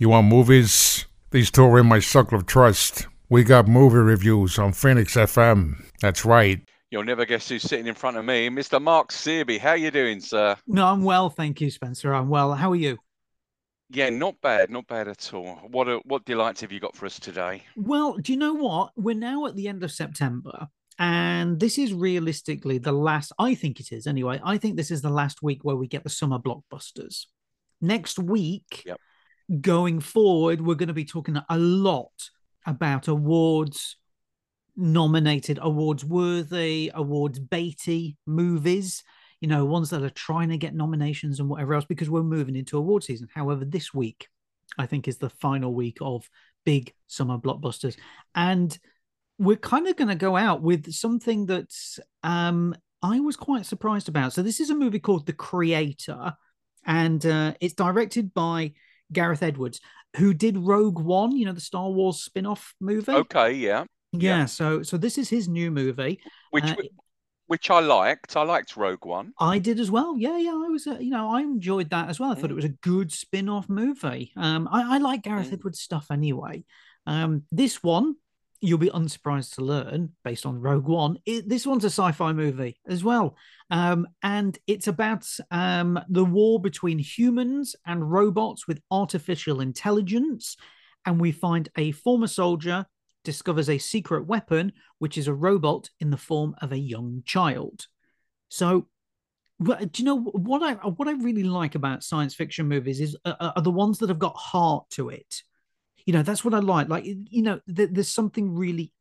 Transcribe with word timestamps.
You 0.00 0.08
want 0.08 0.28
movies? 0.28 1.04
These 1.30 1.50
two 1.50 1.62
are 1.64 1.78
in 1.78 1.84
my 1.84 1.98
circle 1.98 2.38
of 2.38 2.46
trust. 2.46 3.06
We 3.28 3.44
got 3.44 3.68
movie 3.68 3.98
reviews 3.98 4.58
on 4.58 4.72
Phoenix 4.72 5.14
FM. 5.14 5.74
That's 6.00 6.24
right. 6.24 6.58
You'll 6.90 7.04
never 7.04 7.26
guess 7.26 7.50
who's 7.50 7.64
sitting 7.64 7.86
in 7.86 7.94
front 7.94 8.16
of 8.16 8.24
me, 8.24 8.48
Mr. 8.48 8.80
Mark 8.80 9.12
Searby. 9.12 9.58
How 9.58 9.74
you 9.74 9.90
doing, 9.90 10.18
sir? 10.20 10.56
No, 10.66 10.86
I'm 10.86 11.04
well, 11.04 11.28
thank 11.28 11.60
you, 11.60 11.70
Spencer. 11.70 12.14
I'm 12.14 12.30
well. 12.30 12.54
How 12.54 12.72
are 12.72 12.76
you? 12.76 12.96
Yeah, 13.90 14.08
not 14.08 14.40
bad, 14.40 14.70
not 14.70 14.86
bad 14.86 15.06
at 15.06 15.34
all. 15.34 15.56
What 15.70 15.86
a, 15.86 15.98
what 16.06 16.24
delights 16.24 16.62
have 16.62 16.72
you 16.72 16.80
got 16.80 16.96
for 16.96 17.04
us 17.04 17.20
today? 17.20 17.64
Well, 17.76 18.14
do 18.14 18.32
you 18.32 18.38
know 18.38 18.54
what? 18.54 18.92
We're 18.96 19.14
now 19.14 19.44
at 19.44 19.54
the 19.54 19.68
end 19.68 19.84
of 19.84 19.92
September, 19.92 20.68
and 20.98 21.60
this 21.60 21.76
is 21.76 21.92
realistically 21.92 22.78
the 22.78 22.92
last. 22.92 23.32
I 23.38 23.54
think 23.54 23.80
it 23.80 23.92
is 23.92 24.06
anyway. 24.06 24.40
I 24.42 24.56
think 24.56 24.78
this 24.78 24.90
is 24.90 25.02
the 25.02 25.10
last 25.10 25.42
week 25.42 25.62
where 25.62 25.76
we 25.76 25.88
get 25.88 26.04
the 26.04 26.08
summer 26.08 26.38
blockbusters. 26.38 27.26
Next 27.82 28.18
week, 28.18 28.84
Yep. 28.86 28.98
Going 29.60 30.00
forward, 30.00 30.60
we're 30.60 30.74
going 30.74 30.88
to 30.88 30.94
be 30.94 31.04
talking 31.04 31.36
a 31.48 31.58
lot 31.58 32.30
about 32.66 33.08
awards 33.08 33.96
nominated, 34.76 35.58
awards 35.60 36.04
worthy, 36.04 36.90
awards 36.94 37.40
baity 37.40 38.16
movies. 38.26 39.02
You 39.40 39.48
know, 39.48 39.64
ones 39.64 39.88
that 39.90 40.02
are 40.02 40.10
trying 40.10 40.50
to 40.50 40.58
get 40.58 40.74
nominations 40.74 41.40
and 41.40 41.48
whatever 41.48 41.74
else, 41.74 41.86
because 41.86 42.10
we're 42.10 42.22
moving 42.22 42.56
into 42.56 42.76
award 42.76 43.04
season. 43.04 43.28
However, 43.34 43.64
this 43.64 43.94
week, 43.94 44.28
I 44.76 44.84
think, 44.84 45.08
is 45.08 45.16
the 45.16 45.30
final 45.30 45.72
week 45.72 45.96
of 46.02 46.28
big 46.66 46.92
summer 47.06 47.38
blockbusters. 47.38 47.96
And 48.34 48.78
we're 49.38 49.56
kind 49.56 49.88
of 49.88 49.96
going 49.96 50.08
to 50.08 50.14
go 50.14 50.36
out 50.36 50.60
with 50.60 50.92
something 50.92 51.46
that 51.46 51.74
um, 52.22 52.74
I 53.02 53.20
was 53.20 53.36
quite 53.36 53.64
surprised 53.64 54.10
about. 54.10 54.34
So, 54.34 54.42
this 54.42 54.60
is 54.60 54.68
a 54.68 54.74
movie 54.74 55.00
called 55.00 55.24
The 55.24 55.32
Creator, 55.32 56.34
and 56.84 57.24
uh, 57.24 57.54
it's 57.60 57.74
directed 57.74 58.34
by 58.34 58.72
Gareth 59.12 59.42
Edwards, 59.42 59.80
who 60.16 60.34
did 60.34 60.56
Rogue 60.58 60.98
One, 60.98 61.36
you 61.36 61.44
know, 61.46 61.52
the 61.52 61.60
Star 61.60 61.88
Wars 61.90 62.22
spin 62.22 62.46
off 62.46 62.74
movie. 62.80 63.12
Okay, 63.12 63.52
yeah. 63.52 63.84
Yeah, 64.12 64.38
yeah. 64.38 64.44
so 64.46 64.82
so 64.82 64.96
this 64.96 65.18
is 65.18 65.28
his 65.28 65.48
new 65.48 65.70
movie. 65.70 66.20
Which 66.50 66.64
Uh, 66.64 66.76
which 67.46 67.68
I 67.70 67.80
liked. 67.80 68.36
I 68.36 68.42
liked 68.42 68.76
Rogue 68.76 69.04
One. 69.04 69.32
I 69.40 69.58
did 69.58 69.80
as 69.80 69.90
well. 69.90 70.16
Yeah, 70.16 70.38
yeah. 70.38 70.52
I 70.52 70.68
was, 70.68 70.86
uh, 70.86 70.98
you 71.00 71.10
know, 71.10 71.30
I 71.34 71.40
enjoyed 71.40 71.90
that 71.90 72.08
as 72.08 72.20
well. 72.20 72.30
I 72.30 72.36
thought 72.36 72.50
it 72.52 72.54
was 72.54 72.64
a 72.64 72.68
good 72.68 73.10
spin-off 73.10 73.68
movie. 73.68 74.32
Um, 74.36 74.68
I, 74.70 74.94
I 74.94 74.98
like 74.98 75.22
Gareth 75.22 75.50
Mm. 75.50 75.54
Edwards 75.54 75.80
stuff 75.80 76.06
anyway. 76.12 76.64
Um, 77.06 77.42
this 77.50 77.82
one, 77.82 78.14
you'll 78.60 78.78
be 78.78 78.90
unsurprised 78.90 79.54
to 79.54 79.64
learn, 79.64 80.10
based 80.22 80.44
on 80.46 80.60
Rogue 80.60 80.86
One, 80.86 81.18
it, 81.24 81.48
this 81.48 81.66
one's 81.66 81.84
a 81.84 81.90
sci-fi 81.90 82.32
movie 82.32 82.78
as 82.86 83.02
well. 83.02 83.36
Um, 83.70 84.06
and 84.22 84.58
it's 84.66 84.88
about 84.88 85.26
um 85.50 85.98
the 86.08 86.24
war 86.24 86.60
between 86.60 86.98
humans 86.98 87.76
and 87.86 88.10
robots 88.10 88.66
with 88.66 88.82
artificial 88.90 89.60
intelligence. 89.60 90.56
And 91.06 91.20
we 91.20 91.32
find 91.32 91.68
a 91.76 91.92
former 91.92 92.26
soldier 92.26 92.86
discovers 93.24 93.68
a 93.68 93.78
secret 93.78 94.26
weapon, 94.26 94.72
which 94.98 95.16
is 95.18 95.28
a 95.28 95.34
robot 95.34 95.88
in 96.00 96.10
the 96.10 96.16
form 96.16 96.54
of 96.60 96.72
a 96.72 96.78
young 96.78 97.22
child. 97.24 97.86
So, 98.48 98.88
do 99.62 99.88
you 99.96 100.04
know 100.04 100.18
what 100.20 100.62
I 100.62 100.74
what 100.88 101.08
I 101.08 101.12
really 101.12 101.44
like 101.44 101.74
about 101.74 102.02
science 102.02 102.34
fiction 102.34 102.66
movies 102.66 103.00
is 103.00 103.16
uh, 103.24 103.52
are 103.56 103.62
the 103.62 103.70
ones 103.70 103.98
that 103.98 104.08
have 104.08 104.18
got 104.18 104.36
heart 104.36 104.88
to 104.90 105.10
it. 105.10 105.42
You 106.06 106.12
know, 106.12 106.22
that's 106.22 106.44
what 106.44 106.54
I 106.54 106.58
like. 106.58 106.88
Like, 106.88 107.04
you 107.04 107.42
know, 107.42 107.60
th- 107.74 107.90
there's 107.92 108.08
something 108.08 108.54
really 108.54 108.92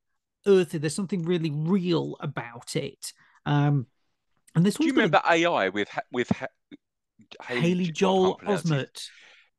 earthy. 0.48 0.78
There's 0.78 0.96
something 0.96 1.24
really 1.24 1.52
real 1.52 2.16
about 2.20 2.76
it. 2.76 3.14
Um, 3.46 3.88
and 4.56 4.66
this 4.66 4.76
Do 4.76 4.86
you 4.86 4.94
one's 4.94 5.12
got 5.12 5.24
a- 5.26 5.34
remember 5.34 5.46
AI 5.48 5.70
with 5.70 5.90
with 6.12 6.30
Ha- 6.30 6.48
Haley 7.48 7.92
Joel 7.92 8.36
can't 8.36 8.40
pronounce 8.40 8.72
it. 8.72 8.94
Osment. 8.94 9.10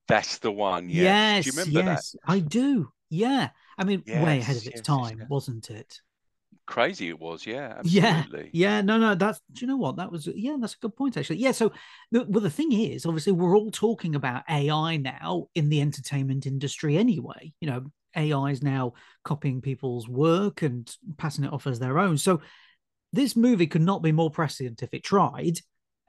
That's 0.08 0.38
the 0.38 0.50
one. 0.52 0.88
Yes. 0.88 0.96
Yes, 0.96 1.44
Do 1.44 1.50
you 1.50 1.64
remember 1.64 1.90
yes, 1.92 2.16
I 2.26 2.38
do. 2.40 2.90
Yeah, 3.10 3.50
I 3.78 3.84
mean, 3.84 4.02
way 4.06 4.38
ahead 4.38 4.56
of 4.56 4.62
its 4.62 4.66
yes, 4.66 4.72
yes, 4.76 4.82
time, 4.86 5.18
yes. 5.20 5.28
wasn't 5.28 5.70
it? 5.70 6.00
Crazy 6.66 7.08
it 7.08 7.18
was. 7.18 7.46
Yeah. 7.46 7.80
Yeah, 7.82 8.24
Absolutely. 8.24 8.50
yeah, 8.52 8.80
no, 8.80 8.96
no, 8.98 9.14
that's 9.14 9.40
do 9.52 9.62
you 9.62 9.66
know 9.66 9.76
what 9.76 9.96
that 9.96 10.12
was? 10.12 10.28
Yeah, 10.28 10.56
that's 10.60 10.74
a 10.74 10.78
good 10.78 10.96
point 10.96 11.16
actually. 11.16 11.38
Yeah, 11.38 11.52
so 11.52 11.72
the, 12.12 12.24
well, 12.28 12.42
the 12.42 12.50
thing 12.50 12.72
is, 12.72 13.06
obviously, 13.06 13.32
we're 13.32 13.56
all 13.56 13.70
talking 13.70 14.14
about 14.14 14.44
AI 14.48 14.96
now 14.98 15.48
in 15.54 15.68
the 15.68 15.80
entertainment 15.80 16.46
industry 16.46 16.96
anyway. 16.96 17.52
You 17.60 17.70
know, 17.70 17.86
AI 18.16 18.50
is 18.50 18.62
now 18.62 18.92
copying 19.24 19.60
people's 19.60 20.08
work 20.08 20.62
and 20.62 20.88
passing 21.16 21.44
it 21.44 21.52
off 21.52 21.66
as 21.66 21.80
their 21.80 21.98
own. 21.98 22.16
So 22.18 22.40
this 23.12 23.34
movie 23.34 23.66
could 23.66 23.82
not 23.82 24.02
be 24.02 24.12
more 24.12 24.30
prescient 24.30 24.82
if 24.82 24.94
it 24.94 25.02
tried, 25.02 25.58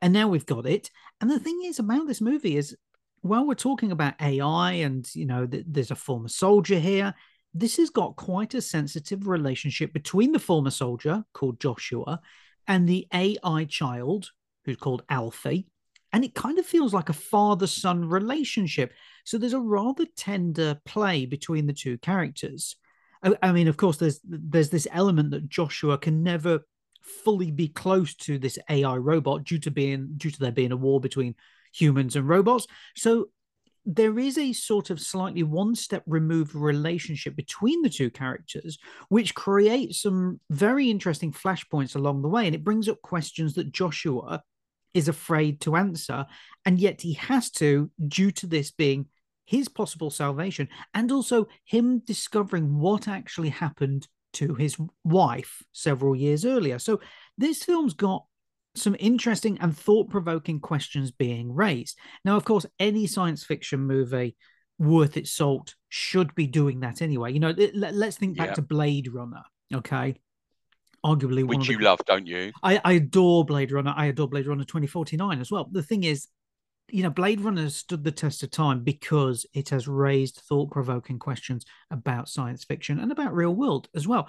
and 0.01 0.13
now 0.13 0.27
we've 0.27 0.45
got 0.45 0.67
it. 0.67 0.91
And 1.21 1.31
the 1.31 1.39
thing 1.39 1.61
is 1.65 1.79
about 1.79 2.05
this 2.07 2.21
movie 2.21 2.55
is, 2.55 2.77
while 3.21 3.47
we're 3.47 3.55
talking 3.55 3.91
about 3.91 4.13
AI 4.21 4.73
and 4.73 5.07
you 5.15 5.25
know, 5.25 5.47
th- 5.47 5.65
there's 5.67 5.91
a 5.91 5.95
former 5.95 6.27
soldier 6.27 6.77
here 6.79 7.15
this 7.53 7.77
has 7.77 7.89
got 7.89 8.15
quite 8.15 8.53
a 8.53 8.61
sensitive 8.61 9.27
relationship 9.27 9.93
between 9.93 10.31
the 10.31 10.39
former 10.39 10.69
soldier 10.69 11.23
called 11.33 11.59
Joshua 11.59 12.21
and 12.67 12.87
the 12.87 13.07
AI 13.13 13.65
child 13.65 14.31
who's 14.65 14.77
called 14.77 15.03
Alfie. 15.09 15.67
And 16.13 16.23
it 16.23 16.35
kind 16.35 16.59
of 16.59 16.65
feels 16.65 16.93
like 16.93 17.09
a 17.09 17.13
father 17.13 17.67
son 17.67 18.07
relationship. 18.07 18.93
So 19.23 19.37
there's 19.37 19.53
a 19.53 19.59
rather 19.59 20.05
tender 20.17 20.79
play 20.85 21.25
between 21.25 21.67
the 21.67 21.73
two 21.73 21.97
characters. 21.97 22.75
I, 23.23 23.51
mean, 23.51 23.67
of 23.67 23.77
course, 23.77 23.97
there's 23.97 24.19
there's 24.23 24.71
this 24.71 24.87
element 24.91 25.29
that 25.29 25.47
Joshua 25.47 25.97
can 25.99 26.23
never 26.23 26.61
fully 27.03 27.51
be 27.51 27.67
close 27.67 28.15
to 28.15 28.39
this 28.39 28.57
AI 28.69 28.97
robot 28.97 29.43
due 29.43 29.59
to 29.59 29.71
being 29.71 30.13
due 30.17 30.31
to 30.31 30.39
there 30.39 30.51
being 30.51 30.71
a 30.71 30.77
war 30.77 30.99
between 30.99 31.35
humans 31.71 32.15
and 32.15 32.27
robots. 32.27 32.65
So 32.95 33.29
there 33.85 34.19
is 34.19 34.37
a 34.37 34.53
sort 34.53 34.89
of 34.89 34.99
slightly 34.99 35.43
one 35.43 35.75
step 35.75 36.03
removed 36.05 36.53
relationship 36.53 37.35
between 37.35 37.81
the 37.81 37.89
two 37.89 38.09
characters, 38.09 38.77
which 39.09 39.33
creates 39.33 40.01
some 40.01 40.39
very 40.49 40.89
interesting 40.89 41.31
flashpoints 41.31 41.95
along 41.95 42.21
the 42.21 42.29
way. 42.29 42.45
And 42.45 42.55
it 42.55 42.63
brings 42.63 42.87
up 42.87 43.01
questions 43.01 43.55
that 43.55 43.71
Joshua 43.71 44.43
is 44.93 45.07
afraid 45.07 45.61
to 45.61 45.75
answer. 45.75 46.25
And 46.65 46.79
yet 46.79 47.01
he 47.01 47.13
has 47.13 47.49
to, 47.51 47.89
due 48.07 48.31
to 48.31 48.47
this 48.47 48.71
being 48.71 49.07
his 49.45 49.67
possible 49.67 50.11
salvation, 50.11 50.69
and 50.93 51.11
also 51.11 51.47
him 51.65 51.99
discovering 51.99 52.77
what 52.79 53.07
actually 53.07 53.49
happened 53.49 54.07
to 54.33 54.53
his 54.55 54.77
wife 55.03 55.61
several 55.71 56.15
years 56.15 56.45
earlier. 56.45 56.79
So 56.79 57.01
this 57.37 57.63
film's 57.63 57.93
got 57.93 58.25
some 58.75 58.95
interesting 58.99 59.57
and 59.59 59.77
thought 59.77 60.09
provoking 60.09 60.59
questions 60.59 61.11
being 61.11 61.53
raised. 61.53 61.97
Now, 62.23 62.37
of 62.37 62.45
course, 62.45 62.65
any 62.79 63.07
science 63.07 63.43
fiction 63.43 63.81
movie 63.81 64.35
worth 64.79 65.17
its 65.17 65.31
salt 65.31 65.75
should 65.89 66.33
be 66.35 66.47
doing 66.47 66.79
that 66.81 67.01
anyway. 67.01 67.33
You 67.33 67.39
know, 67.39 67.53
let, 67.73 67.93
us 67.93 68.17
think 68.17 68.37
back 68.37 68.49
Yeah. 68.49 68.53
to 68.55 68.61
Blade 68.61 69.09
Runner, 69.13 69.43
okay? 69.73 70.15
Arguably, 71.05 71.43
one 71.43 71.59
Which 71.59 71.69
you 71.69 71.77
the, 71.77 71.83
love, 71.83 71.99
don't 72.05 72.27
you? 72.27 72.51
I, 72.63 72.79
I 72.83 72.93
adore 72.93 73.43
Blade 73.43 73.71
Runner. 73.71 73.93
I 73.95 74.05
adore 74.07 74.27
Blade 74.27 74.47
Runner 74.47 74.63
2049 74.63 75.39
as 75.41 75.51
well. 75.51 75.67
The 75.71 75.83
thing 75.83 76.03
is, 76.03 76.27
you 76.89 77.03
know, 77.03 77.09
Blade 77.09 77.41
Runner 77.41 77.69
stood 77.69 78.03
the 78.03 78.11
test 78.11 78.43
of 78.43 78.51
time 78.51 78.83
because 78.83 79.45
it 79.53 79.69
has 79.69 79.87
raised 79.87 80.41
thought 80.47 80.71
provoking 80.71 81.19
questions 81.19 81.65
about 81.89 82.29
science 82.29 82.63
fiction 82.63 82.99
and 82.99 83.11
about 83.11 83.33
real 83.33 83.53
world 83.55 83.87
as 83.95 84.07
well. 84.07 84.27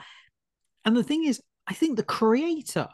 And 0.85 0.97
the 0.97 1.03
thing 1.03 1.25
is, 1.25 1.41
I 1.67 1.75
think 1.75 1.97
the 1.97 2.03
creator 2.03 2.89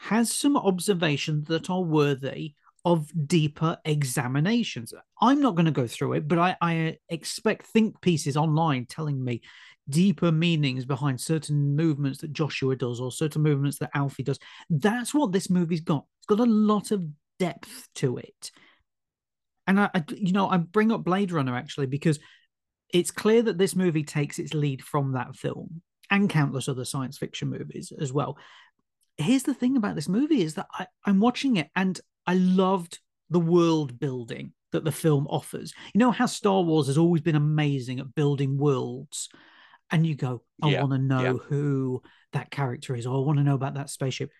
has 0.00 0.32
some 0.32 0.56
observations 0.56 1.46
that 1.48 1.68
are 1.68 1.82
worthy 1.82 2.54
of 2.86 3.12
deeper 3.26 3.76
examinations. 3.84 4.94
I'm 5.20 5.42
not 5.42 5.54
going 5.54 5.66
to 5.66 5.70
go 5.70 5.86
through 5.86 6.14
it, 6.14 6.26
but 6.26 6.38
I, 6.38 6.56
I 6.62 6.88
uh, 6.88 6.92
expect 7.10 7.66
think 7.66 8.00
pieces 8.00 8.36
online 8.36 8.86
telling 8.86 9.22
me 9.22 9.42
deeper 9.90 10.32
meanings 10.32 10.86
behind 10.86 11.20
certain 11.20 11.76
movements 11.76 12.20
that 12.20 12.32
Joshua 12.32 12.76
does 12.76 12.98
or 12.98 13.12
certain 13.12 13.42
movements 13.42 13.78
that 13.78 13.90
Alfie 13.94 14.22
does. 14.22 14.38
That's 14.70 15.12
what 15.12 15.32
this 15.32 15.50
movie's 15.50 15.82
got. 15.82 16.06
It's 16.20 16.26
got 16.26 16.40
a 16.40 16.50
lot 16.50 16.92
of 16.92 17.04
depth 17.38 17.88
to 17.96 18.16
it. 18.16 18.50
And 19.66 19.78
I, 19.78 19.90
I 19.94 20.04
you 20.16 20.32
know, 20.32 20.48
I 20.48 20.56
bring 20.56 20.92
up 20.92 21.04
Blade 21.04 21.32
Runner 21.32 21.54
actually 21.54 21.86
because 21.86 22.18
it's 22.88 23.10
clear 23.10 23.42
that 23.42 23.58
this 23.58 23.76
movie 23.76 24.04
takes 24.04 24.38
its 24.38 24.54
lead 24.54 24.82
from 24.82 25.12
that 25.12 25.36
film 25.36 25.82
and 26.10 26.30
countless 26.30 26.68
other 26.68 26.86
science 26.86 27.18
fiction 27.18 27.50
movies 27.50 27.92
as 28.00 28.12
well. 28.12 28.38
Here's 29.20 29.42
the 29.42 29.54
thing 29.54 29.76
about 29.76 29.94
this 29.94 30.08
movie 30.08 30.42
is 30.42 30.54
that 30.54 30.66
I, 30.72 30.86
I'm 31.04 31.20
watching 31.20 31.56
it 31.56 31.68
and 31.76 32.00
I 32.26 32.34
loved 32.34 32.98
the 33.28 33.40
world 33.40 33.98
building 33.98 34.52
that 34.72 34.84
the 34.84 34.92
film 34.92 35.26
offers. 35.28 35.72
You 35.94 35.98
know 35.98 36.10
how 36.10 36.26
Star 36.26 36.62
Wars 36.62 36.86
has 36.86 36.98
always 36.98 37.22
been 37.22 37.36
amazing 37.36 38.00
at 38.00 38.14
building 38.14 38.56
worlds, 38.56 39.28
and 39.90 40.06
you 40.06 40.14
go, 40.14 40.42
I 40.62 40.68
Yeah, 40.68 40.80
want 40.82 40.92
to 40.92 40.98
know 40.98 41.22
yeah. 41.24 41.32
who 41.48 42.02
that 42.32 42.50
character 42.50 42.94
is, 42.94 43.06
or 43.06 43.16
I 43.16 43.26
want 43.26 43.38
to 43.38 43.44
know 43.44 43.54
about 43.54 43.74
that 43.74 43.90
spaceship. 43.90 44.30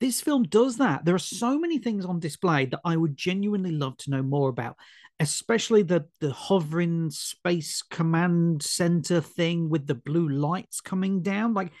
This 0.00 0.20
film 0.20 0.42
does 0.42 0.76
that. 0.78 1.04
There 1.04 1.14
are 1.14 1.18
so 1.18 1.58
many 1.58 1.78
things 1.78 2.04
on 2.04 2.20
display 2.20 2.66
that 2.66 2.80
I 2.84 2.96
would 2.96 3.16
genuinely 3.16 3.72
love 3.72 3.96
to 3.98 4.10
know 4.10 4.22
more 4.22 4.48
about, 4.50 4.76
especially 5.20 5.82
the 5.82 6.06
the 6.20 6.32
hovering 6.32 7.10
space 7.10 7.82
command 7.82 8.62
center 8.62 9.20
thing 9.20 9.70
with 9.70 9.86
the 9.86 9.94
blue 9.94 10.28
lights 10.28 10.80
coming 10.80 11.22
down. 11.22 11.54
Like 11.54 11.72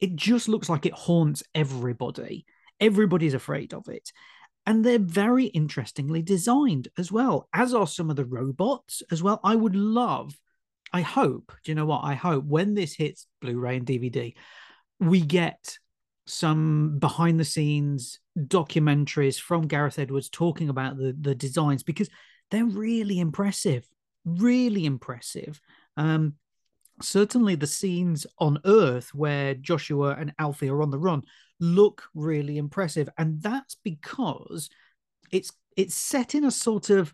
it 0.00 0.16
just 0.16 0.48
looks 0.48 0.68
like 0.68 0.86
it 0.86 0.92
haunts 0.94 1.42
everybody. 1.54 2.46
Everybody's 2.80 3.34
afraid 3.34 3.74
of 3.74 3.88
it. 3.88 4.12
and 4.66 4.84
they're 4.84 4.98
very 4.98 5.46
interestingly 5.46 6.22
designed 6.22 6.88
as 6.98 7.10
well, 7.10 7.48
as 7.52 7.74
are 7.74 7.86
some 7.86 8.10
of 8.10 8.16
the 8.16 8.24
robots 8.24 9.02
as 9.10 9.22
well. 9.22 9.40
I 9.42 9.54
would 9.56 9.74
love, 9.74 10.38
I 10.92 11.00
hope, 11.00 11.52
do 11.64 11.70
you 11.70 11.74
know 11.74 11.86
what? 11.86 12.04
I 12.04 12.14
hope 12.14 12.44
when 12.44 12.74
this 12.74 12.94
hits 12.94 13.26
Blu 13.40 13.58
ray 13.58 13.76
and 13.76 13.86
DVD, 13.86 14.34
we 14.98 15.22
get 15.22 15.78
some 16.26 16.98
behind 16.98 17.40
the 17.40 17.44
scenes 17.44 18.20
documentaries 18.38 19.40
from 19.40 19.66
Gareth 19.66 19.98
Edwards 19.98 20.28
talking 20.28 20.68
about 20.68 20.96
the, 20.96 21.16
the 21.18 21.34
designs 21.34 21.82
because 21.82 22.08
they're 22.50 22.64
really 22.64 23.18
impressive, 23.18 23.86
really 24.24 24.84
impressive. 24.84 25.60
Um, 25.96 26.34
certainly 27.00 27.54
the 27.54 27.66
scenes 27.66 28.26
on 28.38 28.58
Earth 28.64 29.14
where 29.14 29.54
Joshua 29.54 30.16
and 30.18 30.34
Alfie 30.38 30.68
are 30.68 30.82
on 30.82 30.90
the 30.90 30.98
run 30.98 31.22
look 31.58 32.04
really 32.14 32.58
impressive, 32.58 33.08
and 33.18 33.40
that's 33.42 33.76
because 33.82 34.70
it's 35.30 35.52
it's 35.76 35.94
set 35.94 36.34
in 36.34 36.44
a 36.44 36.50
sort 36.50 36.90
of 36.90 37.12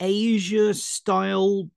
Asia 0.00 0.74
style 0.74 1.70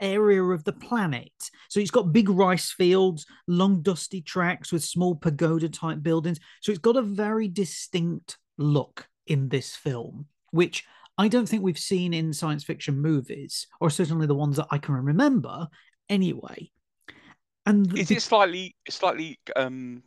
area 0.00 0.42
of 0.42 0.64
the 0.64 0.72
planet. 0.72 1.32
So 1.68 1.80
it's 1.80 1.90
got 1.90 2.12
big 2.12 2.28
rice 2.28 2.72
fields, 2.72 3.26
long 3.46 3.82
dusty 3.82 4.20
tracks 4.20 4.72
with 4.72 4.84
small 4.84 5.14
pagoda 5.14 5.68
type 5.68 6.02
buildings. 6.02 6.38
So 6.60 6.72
it's 6.72 6.78
got 6.78 6.96
a 6.96 7.02
very 7.02 7.48
distinct 7.48 8.38
look 8.58 9.08
in 9.26 9.48
this 9.48 9.74
film, 9.74 10.26
which 10.50 10.84
I 11.18 11.28
don't 11.28 11.48
think 11.48 11.62
we've 11.62 11.78
seen 11.78 12.14
in 12.14 12.32
science 12.32 12.64
fiction 12.64 13.00
movies, 13.00 13.66
or 13.80 13.90
certainly 13.90 14.26
the 14.26 14.34
ones 14.34 14.56
that 14.56 14.66
I 14.70 14.78
can 14.78 14.94
remember 14.94 15.68
anyway. 16.08 16.70
And 17.64 17.96
is 17.96 18.10
it 18.10 18.22
slightly 18.22 18.74
slightly 18.88 19.38
um 19.54 20.02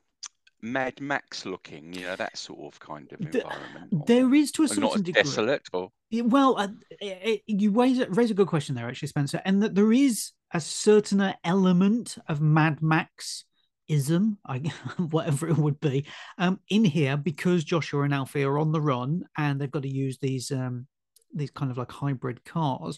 Mad 0.61 0.99
Max 0.99 1.45
looking, 1.45 1.93
you 1.93 2.01
know, 2.01 2.15
that 2.15 2.37
sort 2.37 2.73
of 2.73 2.79
kind 2.79 3.11
of 3.13 3.21
environment. 3.21 4.07
there 4.07 4.33
is 4.33 4.51
to 4.53 4.63
a 4.63 4.67
certain 4.67 5.03
degree. 5.03 5.21
desolate 5.21 5.67
or 5.71 5.91
well, 6.11 6.57
uh, 6.57 6.67
it, 6.99 7.41
you 7.45 7.71
raise, 7.71 8.05
raise 8.09 8.31
a 8.31 8.35
good 8.35 8.47
question 8.47 8.75
there, 8.75 8.87
actually, 8.87 9.09
Spencer, 9.09 9.41
and 9.45 9.61
that 9.61 9.75
there 9.75 9.91
is 9.91 10.31
a 10.53 10.59
certain 10.59 11.33
element 11.43 12.17
of 12.27 12.41
Mad 12.41 12.81
Max 12.81 13.45
ism, 13.87 14.37
I, 14.45 14.59
whatever 14.97 15.47
it 15.47 15.57
would 15.57 15.79
be, 15.79 16.05
um, 16.37 16.59
in 16.69 16.83
here 16.83 17.17
because 17.17 17.63
Joshua 17.63 18.03
and 18.03 18.13
Alfie 18.13 18.43
are 18.43 18.57
on 18.57 18.71
the 18.71 18.81
run 18.81 19.25
and 19.37 19.59
they've 19.59 19.71
got 19.71 19.83
to 19.83 19.93
use 19.93 20.17
these 20.17 20.51
um, 20.51 20.87
these 21.33 21.51
kind 21.51 21.71
of 21.71 21.77
like 21.77 21.91
hybrid 21.91 22.43
cars. 22.45 22.97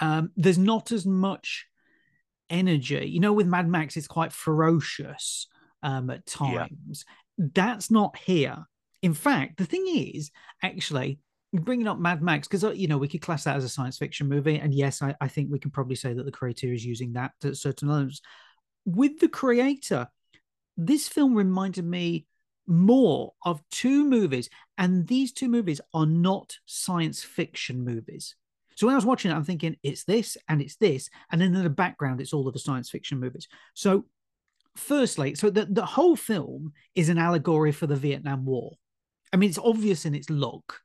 Um, 0.00 0.30
there's 0.36 0.58
not 0.58 0.90
as 0.90 1.06
much 1.06 1.66
energy, 2.50 3.06
you 3.06 3.20
know. 3.20 3.32
With 3.32 3.46
Mad 3.46 3.68
Max, 3.68 3.96
it's 3.96 4.06
quite 4.06 4.32
ferocious 4.32 5.46
um, 5.82 6.10
at 6.10 6.26
times. 6.26 7.04
Yeah. 7.38 7.46
That's 7.54 7.90
not 7.90 8.16
here. 8.16 8.64
In 9.02 9.14
fact, 9.14 9.58
the 9.58 9.66
thing 9.66 9.86
is, 9.86 10.30
actually, 10.62 11.18
bringing 11.52 11.88
up 11.88 11.98
Mad 11.98 12.22
Max, 12.22 12.48
because, 12.48 12.64
uh, 12.64 12.72
you 12.72 12.88
know, 12.88 12.98
we 12.98 13.08
could 13.08 13.22
class 13.22 13.44
that 13.44 13.56
as 13.56 13.64
a 13.64 13.68
science 13.68 13.98
fiction 13.98 14.28
movie. 14.28 14.58
And 14.58 14.72
yes, 14.72 15.02
I, 15.02 15.14
I 15.20 15.28
think 15.28 15.50
we 15.50 15.58
can 15.58 15.70
probably 15.70 15.96
say 15.96 16.12
that 16.12 16.24
the 16.24 16.32
creator 16.32 16.72
is 16.72 16.84
using 16.84 17.12
that 17.12 17.32
to 17.40 17.54
certain 17.54 17.88
levels. 17.88 18.22
With 18.84 19.18
the 19.18 19.28
creator, 19.28 20.08
this 20.76 21.06
film 21.08 21.34
reminded 21.34 21.84
me 21.84 22.26
more 22.66 23.32
of 23.44 23.60
two 23.70 24.04
movies, 24.04 24.48
and 24.78 25.06
these 25.06 25.32
two 25.32 25.48
movies 25.48 25.80
are 25.92 26.06
not 26.06 26.56
science 26.66 27.22
fiction 27.22 27.84
movies. 27.84 28.36
So 28.76 28.86
when 28.86 28.94
I 28.94 28.96
was 28.96 29.06
watching 29.06 29.30
it, 29.30 29.34
I'm 29.34 29.44
thinking 29.44 29.76
it's 29.82 30.04
this 30.04 30.36
and 30.48 30.60
it's 30.60 30.76
this, 30.76 31.08
and 31.30 31.40
then 31.40 31.54
in 31.54 31.62
the 31.62 31.70
background, 31.70 32.20
it's 32.20 32.32
all 32.32 32.48
of 32.48 32.54
the 32.54 32.60
science 32.60 32.90
fiction 32.90 33.20
movies. 33.20 33.48
So 33.74 34.06
firstly, 34.76 35.34
so 35.34 35.50
the, 35.50 35.66
the 35.66 35.86
whole 35.86 36.16
film 36.16 36.72
is 36.94 37.08
an 37.08 37.18
allegory 37.18 37.72
for 37.72 37.86
the 37.86 37.96
Vietnam 37.96 38.44
War. 38.44 38.72
I 39.32 39.36
mean, 39.36 39.48
it's 39.48 39.58
obvious 39.58 40.04
in 40.04 40.14
its 40.14 40.30
look, 40.30 40.80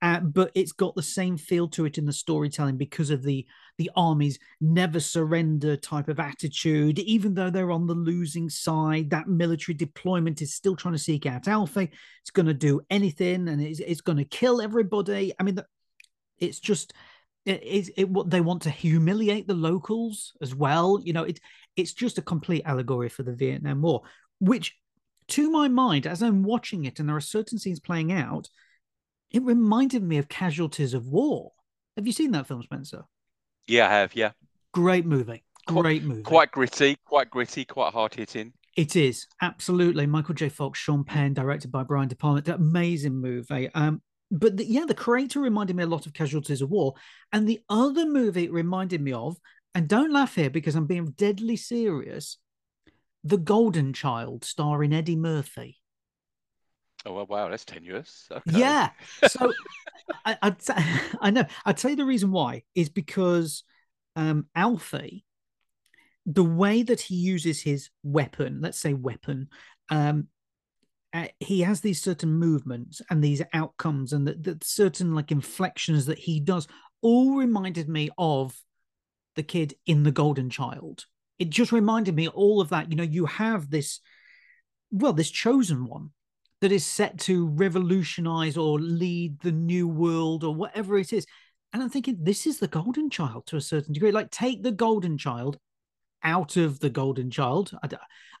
uh, 0.00 0.20
but 0.20 0.52
it's 0.54 0.72
got 0.72 0.94
the 0.94 1.02
same 1.02 1.36
feel 1.36 1.68
to 1.68 1.84
it 1.84 1.98
in 1.98 2.06
the 2.06 2.12
storytelling 2.12 2.76
because 2.76 3.10
of 3.10 3.22
the 3.22 3.46
the 3.78 3.90
army's 3.94 4.38
never 4.60 4.98
surrender 4.98 5.76
type 5.76 6.08
of 6.08 6.18
attitude. 6.18 6.98
Even 6.98 7.34
though 7.34 7.50
they're 7.50 7.70
on 7.70 7.86
the 7.86 7.94
losing 7.94 8.50
side, 8.50 9.10
that 9.10 9.28
military 9.28 9.74
deployment 9.74 10.42
is 10.42 10.54
still 10.54 10.74
trying 10.74 10.94
to 10.94 10.98
seek 10.98 11.26
out 11.26 11.46
Alfie. 11.48 11.90
It's 12.22 12.30
going 12.30 12.46
to 12.46 12.54
do 12.54 12.80
anything, 12.90 13.48
and 13.48 13.60
it's, 13.60 13.80
it's 13.80 14.00
going 14.00 14.18
to 14.18 14.24
kill 14.24 14.60
everybody. 14.60 15.32
I 15.38 15.44
mean, 15.44 15.60
it's 16.38 16.60
just 16.60 16.92
it, 17.44 17.62
it, 17.62 17.90
it, 17.96 18.30
they 18.30 18.40
want 18.40 18.62
to 18.62 18.70
humiliate 18.70 19.46
the 19.46 19.54
locals 19.54 20.34
as 20.42 20.54
well. 20.54 21.00
You 21.02 21.12
know, 21.12 21.24
it, 21.24 21.40
it's 21.76 21.92
just 21.92 22.18
a 22.18 22.22
complete 22.22 22.62
allegory 22.64 23.08
for 23.08 23.22
the 23.22 23.34
Vietnam 23.34 23.82
War, 23.82 24.02
which, 24.40 24.76
to 25.28 25.50
my 25.50 25.68
mind, 25.68 26.06
as 26.06 26.22
I'm 26.22 26.42
watching 26.42 26.84
it 26.84 26.98
and 26.98 27.08
there 27.08 27.16
are 27.16 27.20
certain 27.20 27.58
scenes 27.58 27.80
playing 27.80 28.12
out, 28.12 28.48
it 29.30 29.42
reminded 29.42 30.02
me 30.02 30.18
of 30.18 30.28
Casualties 30.28 30.94
of 30.94 31.06
War. 31.06 31.52
Have 31.96 32.06
you 32.06 32.12
seen 32.12 32.30
that 32.32 32.46
film, 32.46 32.62
Spencer? 32.62 33.02
Yeah, 33.66 33.86
I 33.86 33.92
have. 33.92 34.16
Yeah. 34.16 34.32
Great 34.72 35.04
movie. 35.04 35.44
Great 35.66 36.00
quite, 36.00 36.02
movie. 36.02 36.22
Quite 36.22 36.50
gritty, 36.50 36.96
quite 37.04 37.30
gritty, 37.30 37.64
quite 37.64 37.92
hard 37.92 38.14
hitting. 38.14 38.52
It 38.76 38.96
is 38.96 39.26
absolutely 39.42 40.06
Michael 40.06 40.34
J. 40.34 40.48
Fox, 40.48 40.78
Sean 40.78 41.04
Penn, 41.04 41.34
directed 41.34 41.70
by 41.72 41.82
Brian 41.82 42.08
De 42.08 42.14
Palma. 42.14 42.42
Amazing 42.46 43.16
movie. 43.16 43.68
Um, 43.74 44.00
but 44.30 44.56
the, 44.56 44.64
yeah, 44.64 44.84
the 44.86 44.94
creator 44.94 45.40
reminded 45.40 45.76
me 45.76 45.84
a 45.84 45.88
lot 45.88 46.06
of 46.06 46.12
Casualties 46.12 46.62
of 46.62 46.70
War, 46.70 46.94
and 47.32 47.48
the 47.48 47.60
other 47.68 48.06
movie 48.06 48.44
it 48.44 48.52
reminded 48.52 49.00
me 49.00 49.12
of, 49.12 49.38
and 49.74 49.88
don't 49.88 50.12
laugh 50.12 50.34
here 50.34 50.50
because 50.50 50.74
I'm 50.74 50.86
being 50.86 51.12
deadly 51.12 51.56
serious, 51.56 52.38
The 53.24 53.38
Golden 53.38 53.92
Child, 53.92 54.44
starring 54.44 54.92
Eddie 54.92 55.16
Murphy. 55.16 55.78
Oh 57.06 57.12
well, 57.12 57.26
wow, 57.26 57.48
that's 57.48 57.64
tenuous. 57.64 58.28
Okay. 58.30 58.58
Yeah, 58.58 58.90
so 59.28 59.52
I, 60.24 60.36
I'd, 60.42 60.56
I 61.20 61.30
know. 61.30 61.44
I'd 61.64 61.78
say 61.78 61.94
the 61.94 62.04
reason 62.04 62.30
why 62.30 62.64
is 62.74 62.88
because 62.88 63.64
um, 64.16 64.46
Alfie, 64.54 65.24
the 66.26 66.44
way 66.44 66.82
that 66.82 67.00
he 67.00 67.14
uses 67.14 67.62
his 67.62 67.88
weapon, 68.02 68.58
let's 68.60 68.78
say 68.78 68.92
weapon, 68.92 69.48
um, 69.90 70.28
uh, 71.12 71.26
he 71.40 71.60
has 71.60 71.80
these 71.80 72.02
certain 72.02 72.32
movements 72.32 73.00
and 73.10 73.22
these 73.22 73.42
outcomes 73.52 74.12
and 74.12 74.26
the, 74.26 74.34
the 74.34 74.58
certain 74.62 75.14
like 75.14 75.30
inflections 75.30 76.06
that 76.06 76.18
he 76.18 76.38
does 76.38 76.68
all 77.00 77.36
reminded 77.36 77.88
me 77.88 78.10
of 78.18 78.54
the 79.36 79.42
kid 79.42 79.74
in 79.86 80.02
the 80.02 80.12
golden 80.12 80.50
child. 80.50 81.06
It 81.38 81.50
just 81.50 81.72
reminded 81.72 82.14
me 82.14 82.28
all 82.28 82.60
of 82.60 82.70
that 82.70 82.90
you 82.90 82.96
know 82.96 83.04
you 83.04 83.26
have 83.26 83.70
this 83.70 84.00
well 84.90 85.12
this 85.12 85.30
chosen 85.30 85.86
one 85.86 86.10
that 86.60 86.72
is 86.72 86.84
set 86.84 87.18
to 87.20 87.46
revolutionize 87.46 88.56
or 88.56 88.80
lead 88.80 89.40
the 89.40 89.52
new 89.52 89.86
world 89.86 90.44
or 90.44 90.54
whatever 90.54 90.98
it 90.98 91.12
is. 91.12 91.24
And 91.72 91.82
i'm 91.82 91.90
thinking 91.90 92.18
this 92.20 92.46
is 92.46 92.58
the 92.58 92.68
golden 92.68 93.08
child 93.08 93.46
to 93.46 93.56
a 93.56 93.60
certain 93.60 93.92
degree. 93.94 94.12
Like 94.12 94.30
take 94.30 94.62
the 94.62 94.72
golden 94.72 95.16
child 95.16 95.58
out 96.22 96.56
of 96.56 96.80
the 96.80 96.90
golden 96.90 97.30
child. 97.30 97.72
I, 97.82 97.88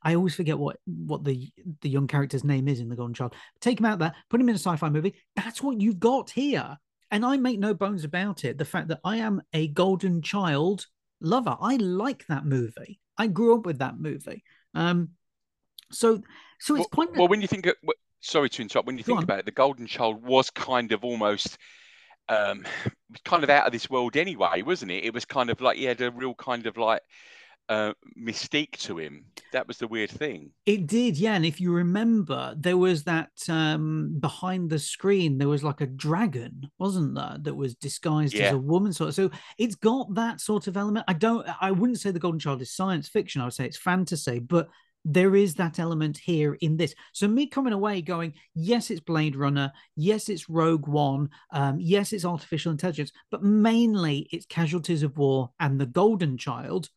I 0.02 0.14
always 0.14 0.34
forget 0.34 0.58
what 0.58 0.76
what 0.86 1.24
the 1.24 1.50
the 1.80 1.88
young 1.88 2.06
character's 2.06 2.44
name 2.44 2.68
is 2.68 2.80
in 2.80 2.88
the 2.88 2.96
golden 2.96 3.14
child. 3.14 3.34
Take 3.60 3.80
him 3.80 3.86
out 3.86 3.98
there 3.98 4.14
put 4.28 4.40
him 4.40 4.48
in 4.48 4.54
a 4.54 4.58
sci-fi 4.58 4.88
movie. 4.88 5.14
That's 5.36 5.62
what 5.62 5.80
you've 5.80 6.00
got 6.00 6.30
here. 6.30 6.78
And 7.10 7.24
i 7.24 7.36
make 7.36 7.58
no 7.58 7.74
bones 7.74 8.04
about 8.04 8.44
it. 8.44 8.58
The 8.58 8.64
fact 8.64 8.88
that 8.88 9.00
i 9.04 9.16
am 9.16 9.42
a 9.52 9.68
golden 9.68 10.22
child 10.22 10.86
lover. 11.20 11.56
I 11.60 11.76
like 11.76 12.26
that 12.28 12.44
movie. 12.44 13.00
I 13.16 13.26
grew 13.26 13.56
up 13.56 13.66
with 13.66 13.78
that 13.78 13.98
movie. 13.98 14.44
Um 14.74 15.10
so 15.90 16.22
so 16.60 16.74
it's 16.74 16.80
well, 16.80 17.06
quite 17.06 17.16
well 17.16 17.28
when 17.28 17.40
you 17.40 17.48
think 17.48 17.66
of, 17.66 17.74
sorry 18.20 18.50
to 18.50 18.62
interrupt. 18.62 18.86
When 18.86 18.98
you 18.98 19.04
think 19.04 19.22
about 19.22 19.40
it 19.40 19.46
the 19.46 19.52
golden 19.52 19.86
child 19.86 20.24
was 20.24 20.50
kind 20.50 20.92
of 20.92 21.04
almost 21.04 21.58
um 22.28 22.64
kind 23.24 23.42
of 23.42 23.48
out 23.50 23.66
of 23.66 23.72
this 23.72 23.90
world 23.90 24.16
anyway 24.16 24.62
wasn't 24.62 24.92
it? 24.92 25.04
It 25.04 25.14
was 25.14 25.24
kind 25.24 25.50
of 25.50 25.60
like 25.60 25.76
he 25.76 25.84
had 25.84 26.00
a 26.00 26.10
real 26.10 26.34
kind 26.34 26.66
of 26.66 26.76
like 26.76 27.02
uh, 27.68 27.92
mystique 28.18 28.76
to 28.78 28.98
him. 28.98 29.24
That 29.52 29.66
was 29.68 29.78
the 29.78 29.88
weird 29.88 30.10
thing. 30.10 30.50
It 30.66 30.86
did, 30.86 31.16
yeah. 31.16 31.34
And 31.34 31.44
if 31.44 31.60
you 31.60 31.72
remember, 31.72 32.54
there 32.56 32.76
was 32.76 33.04
that 33.04 33.30
um, 33.48 34.16
behind 34.20 34.70
the 34.70 34.78
screen, 34.78 35.38
there 35.38 35.48
was 35.48 35.64
like 35.64 35.80
a 35.80 35.86
dragon, 35.86 36.70
wasn't 36.78 37.14
there, 37.14 37.36
that 37.42 37.54
was 37.54 37.74
disguised 37.74 38.34
yeah. 38.34 38.46
as 38.46 38.52
a 38.54 38.58
woman. 38.58 38.92
Sort 38.92 39.08
of. 39.08 39.14
So 39.14 39.30
it's 39.58 39.74
got 39.74 40.14
that 40.14 40.40
sort 40.40 40.66
of 40.66 40.76
element. 40.76 41.04
I 41.08 41.12
don't, 41.12 41.46
I 41.60 41.70
wouldn't 41.70 42.00
say 42.00 42.10
the 42.10 42.18
Golden 42.18 42.40
Child 42.40 42.62
is 42.62 42.74
science 42.74 43.08
fiction. 43.08 43.40
I 43.40 43.44
would 43.44 43.54
say 43.54 43.66
it's 43.66 43.76
fantasy, 43.76 44.38
but 44.38 44.68
there 45.04 45.36
is 45.36 45.54
that 45.54 45.78
element 45.78 46.18
here 46.18 46.54
in 46.60 46.76
this. 46.76 46.94
So 47.12 47.28
me 47.28 47.46
coming 47.46 47.72
away 47.72 48.02
going, 48.02 48.34
yes, 48.54 48.90
it's 48.90 49.00
Blade 49.00 49.36
Runner, 49.36 49.72
yes, 49.96 50.28
it's 50.28 50.50
Rogue 50.50 50.86
One, 50.86 51.30
um, 51.52 51.78
yes, 51.80 52.12
it's 52.12 52.24
artificial 52.24 52.72
intelligence, 52.72 53.12
but 53.30 53.42
mainly 53.42 54.28
it's 54.32 54.44
Casualties 54.46 55.02
of 55.02 55.16
War 55.16 55.50
and 55.60 55.80
the 55.80 55.86
Golden 55.86 56.36
Child 56.36 56.90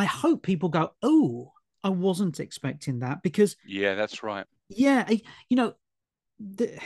I 0.00 0.06
hope 0.06 0.42
people 0.42 0.70
go, 0.70 0.92
oh, 1.02 1.52
I 1.84 1.90
wasn't 1.90 2.40
expecting 2.40 3.00
that 3.00 3.22
because 3.22 3.54
yeah, 3.66 3.94
that's 3.94 4.22
right. 4.22 4.46
Yeah, 4.70 5.06
you 5.50 5.56
know, 5.56 5.74
the, 6.38 6.78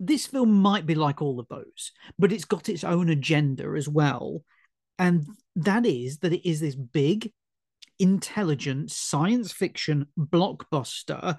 this 0.00 0.24
film 0.24 0.50
might 0.50 0.86
be 0.86 0.94
like 0.94 1.20
all 1.20 1.38
of 1.38 1.48
those, 1.48 1.92
but 2.18 2.32
it's 2.32 2.46
got 2.46 2.70
its 2.70 2.84
own 2.84 3.10
agenda 3.10 3.74
as 3.76 3.86
well, 3.86 4.44
and 4.98 5.26
that 5.56 5.84
is 5.84 6.20
that 6.20 6.32
it 6.32 6.48
is 6.48 6.60
this 6.60 6.74
big, 6.74 7.34
intelligent 7.98 8.92
science 8.92 9.52
fiction 9.52 10.06
blockbuster. 10.18 11.36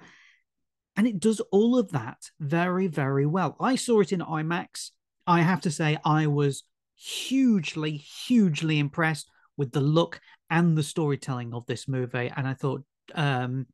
And 0.96 1.08
it 1.08 1.18
does 1.18 1.40
all 1.50 1.76
of 1.76 1.90
that 1.90 2.30
very, 2.38 2.86
very 2.86 3.26
well. 3.26 3.56
I 3.58 3.74
saw 3.74 4.00
it 4.00 4.12
in 4.12 4.20
IMAX. 4.20 4.90
I 5.26 5.40
have 5.40 5.60
to 5.62 5.72
say, 5.72 5.98
I 6.04 6.28
was 6.28 6.62
hugely, 6.94 7.96
hugely 7.96 8.78
impressed 8.78 9.28
with 9.56 9.72
the 9.72 9.80
look 9.80 10.20
and 10.50 10.76
the 10.76 10.82
storytelling 10.82 11.54
of 11.54 11.66
this 11.66 11.88
movie. 11.88 12.30
And 12.34 12.46
I 12.46 12.54
thought 12.54 12.84
um, 13.14 13.66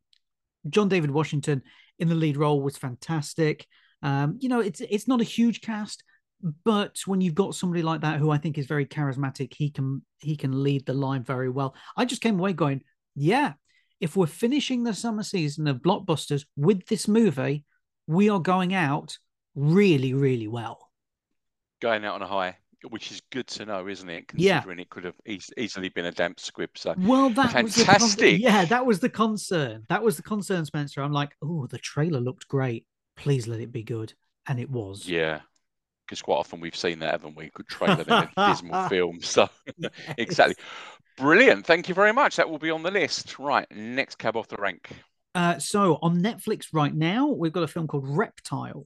John 0.69 0.89
David 0.89 1.11
Washington 1.11 1.61
in 1.99 2.09
the 2.09 2.15
lead 2.15 2.37
role 2.37 2.61
was 2.61 2.77
fantastic. 2.77 3.65
Um, 4.01 4.37
you 4.39 4.49
know, 4.49 4.59
it's 4.59 4.81
it's 4.81 5.07
not 5.07 5.21
a 5.21 5.25
huge 5.25 5.61
cast, 5.61 6.03
but 6.63 6.99
when 7.05 7.21
you've 7.21 7.35
got 7.35 7.55
somebody 7.55 7.81
like 7.81 8.01
that 8.01 8.19
who 8.19 8.29
I 8.29 8.37
think 8.37 8.57
is 8.57 8.65
very 8.67 8.85
charismatic, 8.85 9.53
he 9.53 9.69
can 9.69 10.03
he 10.19 10.35
can 10.35 10.63
lead 10.63 10.85
the 10.85 10.93
line 10.93 11.23
very 11.23 11.49
well. 11.49 11.75
I 11.95 12.05
just 12.05 12.21
came 12.21 12.39
away 12.39 12.53
going, 12.53 12.81
yeah, 13.15 13.53
if 13.99 14.15
we're 14.15 14.27
finishing 14.27 14.83
the 14.83 14.93
summer 14.93 15.23
season 15.23 15.67
of 15.67 15.77
blockbusters 15.77 16.45
with 16.55 16.85
this 16.87 17.07
movie, 17.07 17.63
we 18.07 18.29
are 18.29 18.39
going 18.39 18.73
out 18.73 19.17
really, 19.55 20.13
really 20.13 20.47
well. 20.47 20.89
Going 21.81 22.05
out 22.05 22.15
on 22.15 22.21
a 22.21 22.27
high, 22.27 22.57
which 22.89 23.11
is 23.11 23.21
good 23.31 23.47
to 23.47 23.65
know, 23.65 23.87
isn't 23.87 24.09
it? 24.09 24.27
Considering 24.27 24.77
yeah. 24.77 24.81
it 24.81 24.89
could 24.89 25.03
have 25.03 25.15
e- 25.25 25.39
easily 25.57 25.89
been 25.89 26.05
a 26.05 26.11
damp 26.11 26.39
squib. 26.39 26.71
So 26.75 26.95
well, 26.97 27.29
that 27.31 27.51
fantastic. 27.51 28.31
Con- 28.31 28.39
yeah, 28.39 28.65
that 28.65 28.85
was 28.85 28.99
the 28.99 29.09
concern. 29.09 29.85
That 29.89 30.03
was 30.03 30.17
the 30.17 30.23
concern, 30.23 30.65
Spencer. 30.65 31.01
I'm 31.01 31.11
like, 31.11 31.35
oh, 31.41 31.67
the 31.67 31.77
trailer 31.77 32.19
looked 32.19 32.47
great. 32.47 32.85
Please 33.15 33.47
let 33.47 33.59
it 33.59 33.71
be 33.71 33.83
good, 33.83 34.13
and 34.47 34.59
it 34.59 34.69
was. 34.69 35.07
Yeah, 35.07 35.41
because 36.05 36.21
quite 36.21 36.37
often 36.37 36.59
we've 36.59 36.75
seen 36.75 36.99
that, 36.99 37.11
haven't 37.11 37.35
we? 37.35 37.51
Good 37.53 37.67
trailer 37.67 38.01
in 38.01 38.09
a 38.09 38.29
dismal 38.49 38.89
film. 38.89 39.21
So 39.21 39.49
exactly. 40.17 40.55
Brilliant. 41.17 41.65
Thank 41.65 41.87
you 41.87 41.95
very 41.95 42.11
much. 42.11 42.35
That 42.35 42.49
will 42.49 42.59
be 42.59 42.69
on 42.69 42.83
the 42.83 42.91
list. 42.91 43.39
Right. 43.39 43.65
Next 43.71 44.17
cab 44.17 44.35
off 44.35 44.47
the 44.47 44.57
rank. 44.57 44.89
Uh, 45.33 45.59
so 45.59 45.97
on 46.01 46.21
Netflix 46.21 46.67
right 46.73 46.93
now, 46.93 47.27
we've 47.27 47.51
got 47.51 47.63
a 47.63 47.67
film 47.67 47.87
called 47.87 48.07
Reptile, 48.07 48.85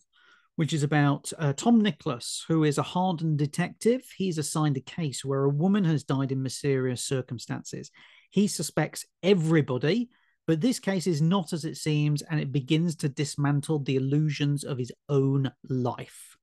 which 0.60 0.74
is 0.74 0.84
about 0.84 1.32
uh, 1.40 1.54
Tom 1.54 1.80
Nichols, 1.80 2.44
who 2.50 2.66
is 2.66 2.78
a 2.78 2.84
hardened 2.84 3.38
detective. 3.38 4.02
He's 4.18 4.38
assigned 4.38 4.76
a 4.76 4.82
case 4.82 5.24
where 5.24 5.46
a 5.46 5.50
woman 5.50 5.86
has 5.86 6.04
died 6.04 6.34
in 6.34 6.44
mysterious 6.44 7.02
circumstances. 7.02 7.92
He 8.30 8.46
suspects 8.48 9.06
everybody, 9.24 10.10
but 10.48 10.60
this 10.60 10.78
case 10.78 11.08
is 11.08 11.22
not 11.22 11.54
as 11.54 11.64
it 11.64 11.78
seems, 11.78 12.24
and 12.24 12.42
it 12.42 12.52
begins 12.52 12.98
to 12.98 13.08
dismantle 13.08 13.80
the 13.80 13.96
illusions 13.96 14.66
of 14.66 14.78
his 14.78 14.92
own 15.08 15.50
life. 15.70 16.36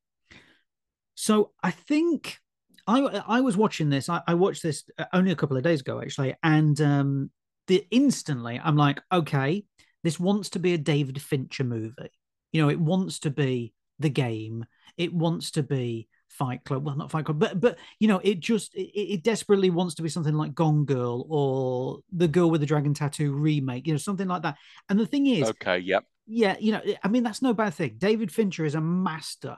So 1.15 1.51
I 1.63 1.73
think 1.73 2.39
I 2.87 3.01
I 3.29 3.43
was 3.43 3.59
watching 3.59 3.91
this. 3.91 4.09
I, 4.09 4.23
I, 4.27 4.33
watched 4.33 4.63
this 4.63 4.85
uh, 4.99 5.05
only 5.13 5.31
a 5.31 5.37
couple 5.37 5.59
of 5.59 5.63
days 5.63 5.83
ago, 5.83 6.01
actually, 6.01 6.35
and 6.43 6.81
um, 6.81 7.31
the 7.67 7.87
instantly 7.91 8.59
I'm 8.65 8.77
like, 8.77 8.99
okay, 9.13 9.67
this 10.05 10.19
wants 10.19 10.49
to 10.51 10.59
be 10.59 10.73
a 10.73 10.79
David 10.79 11.21
Fincher 11.21 11.65
movie. 11.65 12.13
You 12.55 12.63
know, 12.63 12.71
it 12.71 12.81
wants 12.81 13.19
to 13.19 13.31
be 13.31 13.75
the 13.99 14.11
game. 14.11 14.67
It 14.97 15.13
wants 15.13 15.53
to 15.53 15.63
be 15.63 16.09
Fight 16.29 16.65
Club. 16.65 16.85
Well, 16.85 16.97
not 16.97 17.11
Fight 17.11 17.25
Club, 17.25 17.39
but 17.39 17.61
but 17.61 17.79
you 17.99 18.09
know, 18.09 18.21
it 18.23 18.41
just 18.41 18.75
it, 18.75 18.91
it 18.99 19.23
desperately 19.23 19.71
wants 19.71 19.95
to 19.97 20.03
be 20.03 20.09
something 20.09 20.35
like 20.35 20.55
Gone 20.55 20.85
Girl 20.85 21.27
or 21.29 22.01
The 22.13 22.29
Girl 22.29 22.51
with 22.51 22.61
the 22.61 22.67
Dragon 22.67 22.95
Tattoo 22.95 23.33
remake. 23.33 23.87
You 23.87 23.95
know, 23.95 23.99
something 23.99 24.29
like 24.29 24.43
that. 24.43 24.57
And 24.89 24.99
the 24.99 25.07
thing 25.07 25.27
is, 25.27 25.49
okay, 25.51 25.79
yep, 25.79 26.05
yeah, 26.27 26.57
you 26.59 26.73
know, 26.73 26.83
I 27.03 27.09
mean, 27.09 27.23
that's 27.23 27.43
no 27.43 27.55
bad 27.55 27.75
thing. 27.75 27.95
David 27.99 28.33
Fincher 28.33 28.65
is 28.65 28.75
a 28.75 28.81
master 28.81 29.57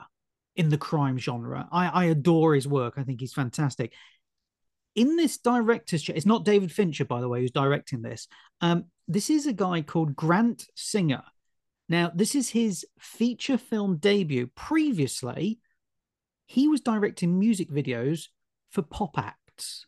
in 0.55 0.69
the 0.69 0.79
crime 0.79 1.19
genre. 1.19 1.69
I, 1.73 1.87
I 1.87 2.05
adore 2.07 2.55
his 2.55 2.69
work. 2.69 2.95
I 2.97 3.05
think 3.05 3.21
he's 3.21 3.33
fantastic. 3.33 3.95
In 4.95 5.17
this 5.17 5.39
director's 5.39 6.03
chair, 6.03 6.17
it's 6.17 6.27
not 6.27 6.45
David 6.45 6.73
Fincher, 6.73 7.05
by 7.05 7.21
the 7.21 7.29
way, 7.29 7.41
who's 7.41 7.53
directing 7.53 8.03
this. 8.03 8.27
Um, 8.61 8.87
this 9.07 9.31
is 9.31 9.47
a 9.47 9.53
guy 9.53 9.83
called 9.83 10.17
Grant 10.17 10.67
Singer. 10.75 11.23
Now, 11.89 12.11
this 12.15 12.35
is 12.35 12.51
his 12.51 12.85
feature 12.99 13.59
film 13.59 13.97
debut. 13.97 14.49
Previously, 14.55 15.59
he 16.47 16.69
was 16.69 16.81
directing 16.81 17.39
music 17.39 17.71
videos 17.71 18.27
for 18.71 18.83
pop 18.83 19.19
acts. 19.19 19.87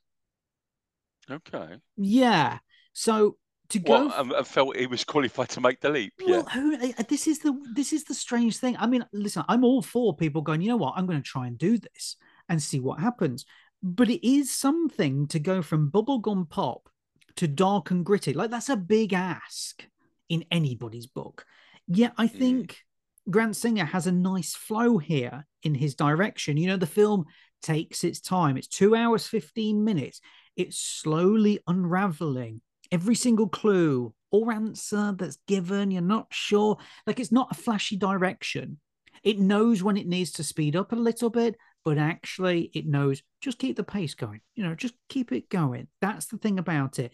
Okay. 1.31 1.77
Yeah. 1.97 2.59
So 2.93 3.37
to 3.71 3.79
go 3.79 4.09
well, 4.09 4.35
I 4.37 4.43
felt 4.43 4.77
he 4.77 4.87
was 4.87 5.05
qualified 5.05 5.49
to 5.51 5.61
make 5.61 5.81
the 5.81 5.91
leap. 5.91 6.13
Well, 6.27 6.45
yeah. 6.47 6.53
who, 6.53 6.75
uh, 6.75 7.03
this 7.09 7.27
is 7.27 7.39
the 7.39 7.57
this 7.75 7.93
is 7.93 8.05
the 8.05 8.15
strange 8.15 8.57
thing. 8.57 8.77
I 8.79 8.87
mean, 8.87 9.05
listen, 9.13 9.45
I'm 9.49 9.65
all 9.65 9.83
for 9.83 10.15
people 10.15 10.43
going. 10.43 10.61
You 10.61 10.71
know 10.71 10.77
what? 10.77 10.95
I'm 10.97 11.07
going 11.07 11.23
to 11.23 11.29
try 11.29 11.47
and 11.47 11.57
do 11.57 11.79
this 11.79 12.17
and 12.49 12.63
see 12.63 12.81
what 12.81 13.01
happens. 13.01 13.45
But 13.83 14.11
it 14.11 14.27
is 14.27 14.55
something 14.55 15.29
to 15.29 15.39
go 15.39 15.63
from 15.63 15.91
bubblegum 15.91 16.51
pop 16.51 16.89
to 17.37 17.47
dark 17.47 17.91
and 17.91 18.05
gritty. 18.05 18.33
Like 18.33 18.51
that's 18.51 18.69
a 18.69 18.77
big 18.77 19.13
ask 19.13 19.87
in 20.29 20.45
anybody's 20.51 21.07
book. 21.07 21.47
Yet 21.91 22.13
I 22.17 22.27
think 22.27 22.73
mm. 22.73 23.33
Grant 23.33 23.57
Singer 23.57 23.85
has 23.85 24.07
a 24.07 24.13
nice 24.13 24.55
flow 24.55 24.99
here 24.99 25.47
in 25.63 25.75
his 25.75 25.95
direction. 25.95 26.57
You 26.57 26.69
know, 26.69 26.77
the 26.77 26.87
film 26.87 27.27
takes 27.63 28.05
its 28.05 28.21
time. 28.21 28.57
It's 28.57 28.69
two 28.69 28.95
hours, 28.95 29.27
15 29.27 29.85
minutes. 29.85 30.21
It's 30.57 30.79
slowly 30.79 31.61
unraveling 31.67 32.61
every 32.93 33.15
single 33.15 33.49
clue 33.49 34.13
or 34.31 34.53
answer 34.53 35.15
that's 35.17 35.39
given, 35.47 35.91
you're 35.91 36.03
not 36.03 36.29
sure. 36.31 36.77
Like 37.07 37.21
it's 37.21 37.33
not 37.33 37.51
a 37.51 37.55
flashy 37.55 37.97
direction. 37.97 38.79
It 39.23 39.39
knows 39.39 39.83
when 39.83 39.97
it 39.97 40.07
needs 40.07 40.33
to 40.33 40.45
speed 40.45 40.77
up 40.77 40.93
a 40.93 40.97
little 40.97 41.31
bit, 41.31 41.57
but 41.85 41.99
actually 41.99 42.71
it 42.75 42.87
knows 42.87 43.23
just 43.41 43.59
keep 43.59 43.77
the 43.77 43.85
pace 43.85 44.15
going. 44.15 44.41
You 44.55 44.65
know, 44.65 44.75
just 44.75 44.95
keep 45.09 45.33
it 45.33 45.49
going. 45.49 45.89
That's 46.01 46.27
the 46.27 46.39
thing 46.39 46.59
about 46.59 46.99
it. 46.99 47.13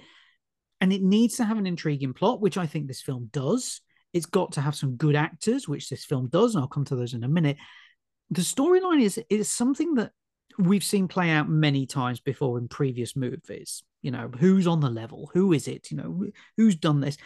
And 0.80 0.92
it 0.92 1.02
needs 1.02 1.36
to 1.36 1.44
have 1.44 1.58
an 1.58 1.66
intriguing 1.66 2.12
plot, 2.12 2.40
which 2.40 2.58
I 2.58 2.66
think 2.66 2.86
this 2.86 3.00
film 3.00 3.30
does. 3.32 3.80
It's 4.16 4.26
got 4.26 4.52
to 4.52 4.62
have 4.62 4.74
some 4.74 4.96
good 4.96 5.14
actors, 5.14 5.68
which 5.68 5.90
this 5.90 6.04
film 6.04 6.28
does, 6.28 6.54
and 6.54 6.62
I'll 6.62 6.68
come 6.68 6.86
to 6.86 6.96
those 6.96 7.12
in 7.12 7.22
a 7.22 7.28
minute. 7.28 7.58
The 8.30 8.40
storyline 8.40 9.02
is 9.02 9.20
is 9.28 9.50
something 9.50 9.94
that 9.96 10.12
we've 10.58 10.82
seen 10.82 11.06
play 11.06 11.30
out 11.30 11.50
many 11.50 11.84
times 11.84 12.18
before 12.18 12.56
in 12.56 12.66
previous 12.66 13.14
movies. 13.14 13.82
You 14.00 14.10
know 14.12 14.30
who's 14.38 14.66
on 14.66 14.80
the 14.80 14.88
level? 14.88 15.30
Who 15.34 15.52
is 15.52 15.68
it? 15.68 15.90
You 15.90 15.98
know 15.98 16.24
who's 16.56 16.76
done 16.76 17.00
this? 17.00 17.18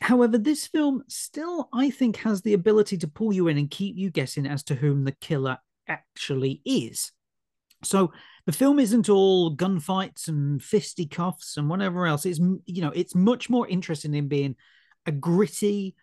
However 0.00 0.36
this 0.36 0.66
film 0.66 1.04
still 1.08 1.70
i 1.72 1.88
think 1.88 2.18
has 2.18 2.42
the 2.42 2.52
ability 2.52 2.98
to 2.98 3.08
pull 3.08 3.32
you 3.32 3.48
in 3.48 3.56
and 3.56 3.70
keep 3.70 3.96
you 3.96 4.10
guessing 4.10 4.46
as 4.46 4.62
to 4.64 4.74
whom 4.74 5.04
the 5.04 5.12
killer 5.12 5.58
actually 5.88 6.60
is. 6.64 7.12
So 7.82 8.12
the 8.46 8.52
film 8.52 8.78
isn't 8.78 9.08
all 9.08 9.56
gunfights 9.56 10.28
and 10.28 10.62
fisticuffs 10.62 11.56
and 11.56 11.68
whatever 11.68 12.06
else. 12.06 12.26
It's 12.26 12.40
you 12.40 12.82
know 12.82 12.92
it's 12.94 13.14
much 13.14 13.48
more 13.48 13.68
interesting 13.68 14.14
in 14.14 14.28
being 14.28 14.56
a 15.06 15.12
gritty 15.12 15.94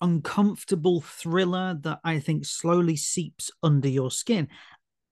uncomfortable 0.00 1.00
thriller 1.00 1.78
that 1.80 2.00
i 2.04 2.18
think 2.18 2.44
slowly 2.44 2.96
seeps 2.96 3.50
under 3.62 3.88
your 3.88 4.10
skin 4.10 4.48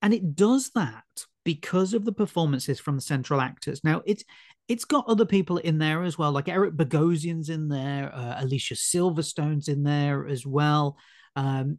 and 0.02 0.14
it 0.14 0.34
does 0.34 0.70
that 0.70 1.04
because 1.48 1.94
of 1.94 2.04
the 2.04 2.12
performances 2.12 2.78
from 2.78 2.96
the 2.96 3.00
central 3.00 3.40
actors. 3.40 3.82
Now 3.82 4.02
it's 4.04 4.22
it's 4.68 4.84
got 4.84 5.08
other 5.08 5.24
people 5.24 5.56
in 5.56 5.78
there 5.78 6.02
as 6.02 6.18
well, 6.18 6.30
like 6.30 6.46
Eric 6.46 6.74
Bogosian's 6.74 7.48
in 7.48 7.68
there, 7.68 8.14
uh, 8.14 8.34
Alicia 8.36 8.74
Silverstone's 8.74 9.68
in 9.68 9.82
there 9.82 10.26
as 10.26 10.44
well. 10.44 10.98
Um, 11.36 11.78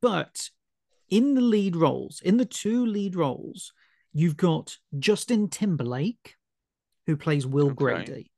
but 0.00 0.48
in 1.10 1.34
the 1.34 1.40
lead 1.40 1.74
roles, 1.74 2.20
in 2.24 2.36
the 2.36 2.44
two 2.44 2.86
lead 2.86 3.16
roles, 3.16 3.72
you've 4.12 4.36
got 4.36 4.76
Justin 5.00 5.48
Timberlake, 5.48 6.36
who 7.08 7.16
plays 7.16 7.44
Will 7.44 7.70
okay. 7.70 7.74
Grady. 7.74 8.30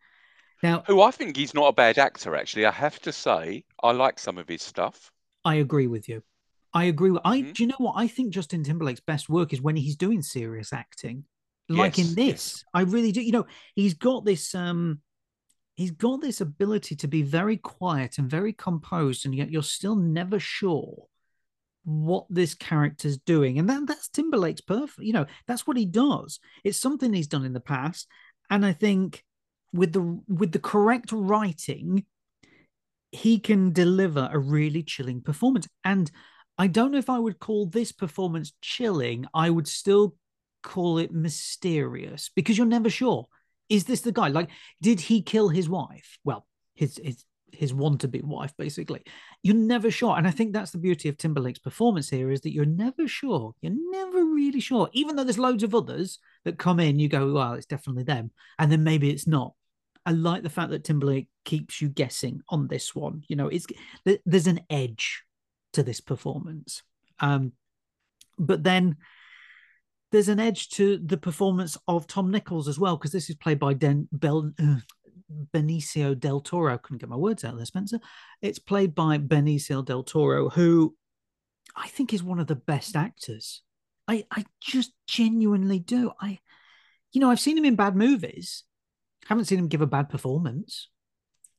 Now, 0.62 0.82
who 0.86 1.00
I 1.00 1.10
think 1.10 1.36
he's 1.36 1.54
not 1.54 1.68
a 1.68 1.72
bad 1.72 1.98
actor, 1.98 2.36
actually. 2.36 2.66
I 2.66 2.70
have 2.70 3.00
to 3.00 3.12
say, 3.12 3.64
I 3.82 3.92
like 3.92 4.18
some 4.18 4.38
of 4.38 4.48
his 4.48 4.62
stuff. 4.62 5.10
I 5.44 5.56
agree 5.56 5.86
with 5.86 6.08
you. 6.08 6.22
I 6.74 6.84
agree. 6.84 7.10
With, 7.10 7.22
I 7.24 7.38
mm-hmm. 7.38 7.52
do 7.52 7.62
you 7.62 7.66
know 7.68 7.76
what 7.78 7.94
I 7.96 8.06
think 8.06 8.32
Justin 8.32 8.62
Timberlake's 8.62 9.00
best 9.00 9.28
work 9.28 9.52
is 9.52 9.60
when 9.60 9.76
he's 9.76 9.96
doing 9.96 10.22
serious 10.22 10.72
acting, 10.72 11.24
like 11.68 11.98
yes, 11.98 12.08
in 12.08 12.14
this. 12.14 12.26
Yes. 12.26 12.64
I 12.74 12.82
really 12.82 13.12
do. 13.12 13.22
You 13.22 13.32
know, 13.32 13.46
he's 13.74 13.94
got 13.94 14.24
this. 14.24 14.54
um 14.54 15.00
He's 15.76 15.92
got 15.92 16.20
this 16.20 16.42
ability 16.42 16.96
to 16.96 17.08
be 17.08 17.22
very 17.22 17.56
quiet 17.56 18.18
and 18.18 18.28
very 18.28 18.52
composed, 18.52 19.24
and 19.24 19.34
yet 19.34 19.50
you're 19.50 19.62
still 19.62 19.96
never 19.96 20.38
sure 20.38 21.06
what 21.84 22.26
this 22.28 22.54
character's 22.54 23.16
doing. 23.16 23.58
And 23.58 23.70
that, 23.70 23.86
that's 23.86 24.10
Timberlake's 24.10 24.60
perfect. 24.60 25.00
You 25.00 25.14
know, 25.14 25.26
that's 25.46 25.66
what 25.66 25.78
he 25.78 25.86
does. 25.86 26.38
It's 26.64 26.78
something 26.78 27.14
he's 27.14 27.28
done 27.28 27.46
in 27.46 27.54
the 27.54 27.60
past, 27.60 28.08
and 28.50 28.66
I 28.66 28.74
think 28.74 29.24
with 29.72 29.92
the 29.92 30.20
with 30.28 30.52
the 30.52 30.58
correct 30.58 31.12
writing, 31.12 32.04
he 33.12 33.38
can 33.38 33.72
deliver 33.72 34.28
a 34.32 34.38
really 34.38 34.82
chilling 34.82 35.20
performance. 35.20 35.68
And 35.84 36.10
I 36.58 36.66
don't 36.66 36.92
know 36.92 36.98
if 36.98 37.10
I 37.10 37.18
would 37.18 37.38
call 37.38 37.66
this 37.66 37.92
performance 37.92 38.52
chilling. 38.60 39.26
I 39.32 39.50
would 39.50 39.68
still 39.68 40.16
call 40.62 40.98
it 40.98 41.12
mysterious 41.12 42.30
because 42.34 42.58
you're 42.58 42.66
never 42.66 42.90
sure. 42.90 43.28
Is 43.68 43.84
this 43.84 44.00
the 44.00 44.12
guy? 44.12 44.28
Like, 44.28 44.50
did 44.82 45.00
he 45.00 45.22
kill 45.22 45.48
his 45.48 45.68
wife? 45.68 46.18
Well, 46.24 46.46
his 46.74 47.00
his 47.02 47.24
his 47.52 47.74
want 47.74 48.00
to 48.00 48.08
be 48.08 48.20
wife, 48.20 48.52
basically. 48.56 49.02
You're 49.42 49.56
never 49.56 49.90
sure. 49.90 50.16
And 50.16 50.26
I 50.26 50.30
think 50.30 50.52
that's 50.52 50.70
the 50.70 50.78
beauty 50.78 51.08
of 51.08 51.16
Timberlake's 51.16 51.58
performance 51.58 52.08
here 52.08 52.30
is 52.30 52.42
that 52.42 52.52
you're 52.52 52.64
never 52.64 53.08
sure. 53.08 53.54
You're 53.60 53.74
never 53.90 54.24
really 54.24 54.60
sure. 54.60 54.88
Even 54.92 55.16
though 55.16 55.24
there's 55.24 55.38
loads 55.38 55.62
of 55.62 55.74
others 55.74 56.18
that 56.44 56.58
come 56.58 56.80
in, 56.80 56.98
you 56.98 57.08
go, 57.08 57.32
well, 57.32 57.54
it's 57.54 57.66
definitely 57.66 58.04
them. 58.04 58.30
And 58.58 58.70
then 58.70 58.84
maybe 58.84 59.10
it's 59.10 59.26
not. 59.26 59.54
I 60.06 60.12
like 60.12 60.42
the 60.42 60.50
fact 60.50 60.70
that 60.70 60.84
Timberlake 60.84 61.28
keeps 61.44 61.80
you 61.80 61.88
guessing 61.88 62.40
on 62.48 62.68
this 62.68 62.94
one. 62.94 63.22
You 63.28 63.36
know, 63.36 63.48
it's 63.48 63.66
there's 64.24 64.46
an 64.46 64.60
edge 64.70 65.22
to 65.74 65.82
this 65.82 66.00
performance. 66.00 66.82
Um, 67.20 67.52
but 68.38 68.62
then 68.64 68.96
there's 70.10 70.28
an 70.28 70.40
edge 70.40 70.70
to 70.70 70.98
the 70.98 71.18
performance 71.18 71.76
of 71.86 72.06
Tom 72.06 72.30
Nichols 72.30 72.66
as 72.66 72.78
well, 72.78 72.96
because 72.96 73.12
this 73.12 73.30
is 73.30 73.36
played 73.36 73.58
by 73.58 73.74
Den, 73.74 74.08
Bel, 74.10 74.50
uh, 74.58 74.76
Benicio 75.54 76.18
del 76.18 76.40
Toro. 76.40 76.74
I 76.74 76.78
couldn't 76.78 76.98
get 76.98 77.08
my 77.08 77.16
words 77.16 77.44
out 77.44 77.56
there, 77.56 77.66
Spencer. 77.66 78.00
It's 78.42 78.58
played 78.58 78.94
by 78.94 79.18
Benicio 79.18 79.84
del 79.84 80.02
Toro, 80.02 80.48
who 80.48 80.96
I 81.76 81.88
think 81.88 82.12
is 82.12 82.22
one 82.22 82.40
of 82.40 82.48
the 82.48 82.56
best 82.56 82.96
actors. 82.96 83.62
I, 84.08 84.24
I 84.30 84.44
just 84.60 84.92
genuinely 85.06 85.78
do. 85.78 86.10
I, 86.20 86.40
you 87.12 87.20
know, 87.20 87.30
I've 87.30 87.38
seen 87.38 87.56
him 87.56 87.64
in 87.64 87.76
bad 87.76 87.94
movies. 87.94 88.64
Haven't 89.26 89.44
seen 89.44 89.58
him 89.58 89.68
give 89.68 89.82
a 89.82 89.86
bad 89.86 90.08
performance. 90.08 90.88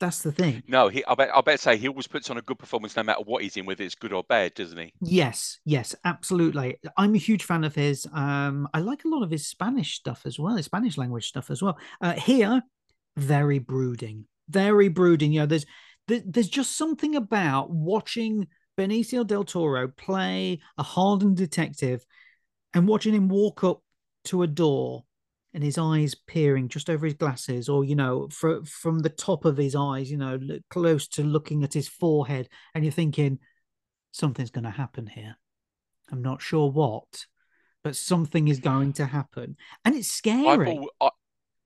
That's 0.02 0.24
the 0.24 0.32
thing. 0.32 0.64
No, 0.68 0.88
he. 0.88 1.06
I 1.06 1.14
bet. 1.14 1.30
I 1.34 1.42
bet 1.42 1.60
say 1.60 1.78
he 1.78 1.88
always 1.88 2.08
puts 2.08 2.32
on 2.32 2.38
a 2.38 2.42
good 2.42 2.58
performance 2.58 2.96
no 2.96 3.04
matter 3.04 3.22
what 3.24 3.44
he's 3.44 3.56
in, 3.56 3.68
whether 3.68 3.84
it's 3.84 3.94
good 3.94 4.12
or 4.12 4.24
bad, 4.24 4.56
doesn't 4.56 4.78
he? 4.78 4.92
Yes, 5.00 5.60
yes, 5.64 5.96
absolutely. 6.04 6.78
I'm 6.98 7.14
a 7.14 7.20
huge 7.20 7.44
fan 7.44 7.64
of 7.64 7.76
his. 7.76 8.08
Um, 8.12 8.68
I 8.74 8.80
like 8.80 9.06
a 9.06 9.08
lot 9.08 9.22
of 9.22 9.30
his 9.30 9.48
Spanish 9.48 9.94
stuff 9.94 10.24
as 10.26 10.40
well, 10.40 10.56
his 10.56 10.66
Spanish 10.66 10.98
language 10.98 11.28
stuff 11.28 11.52
as 11.52 11.62
well. 11.62 11.78
Uh, 12.02 12.14
here, 12.14 12.64
very 13.16 13.60
brooding, 13.60 14.26
very 14.50 14.88
brooding. 14.88 15.34
You 15.34 15.42
know, 15.42 15.46
there's 15.46 15.68
there, 16.08 16.22
there's 16.26 16.50
just 16.50 16.76
something 16.76 17.16
about 17.16 17.70
watching 17.70 18.48
Benicio 18.80 19.26
del 19.26 19.44
Toro 19.44 19.88
play 19.88 20.62
a 20.80 20.84
hardened 20.84 21.38
detective 21.38 22.04
and 22.74 22.88
watching 22.88 23.14
him 23.14 23.30
walk 23.30 23.64
up 23.64 23.84
to 24.26 24.42
a 24.42 24.48
door 24.48 25.04
and 25.54 25.64
his 25.64 25.78
eyes 25.78 26.16
peering 26.16 26.70
just 26.70 26.90
over 26.90 27.06
his 27.06 27.16
glasses, 27.16 27.68
or 27.68 27.84
you 27.84 27.96
know, 27.96 28.28
for, 28.32 28.64
from 28.66 29.00
the 29.00 29.10
top 29.10 29.46
of 29.46 29.58
his 29.58 29.76
eyes, 29.76 30.10
you 30.10 30.18
know, 30.18 30.40
close 30.70 31.08
to 31.10 31.24
looking 31.24 31.64
at 31.64 31.74
his 31.74 31.88
forehead, 31.88 32.50
and 32.74 32.84
you're 32.84 32.92
thinking 32.92 33.40
something's 34.12 34.52
going 34.52 34.64
to 34.64 34.70
happen 34.70 35.08
here. 35.08 35.36
I'm 36.12 36.22
not 36.22 36.42
sure 36.42 36.70
what, 36.70 37.26
but 37.84 37.96
something 37.96 38.48
is 38.48 38.60
going 38.60 38.94
to 38.94 39.06
happen, 39.06 39.58
and 39.86 39.96
it's 39.96 40.12
scary. 40.12 40.72
I've, 40.72 40.86
al- 41.02 41.16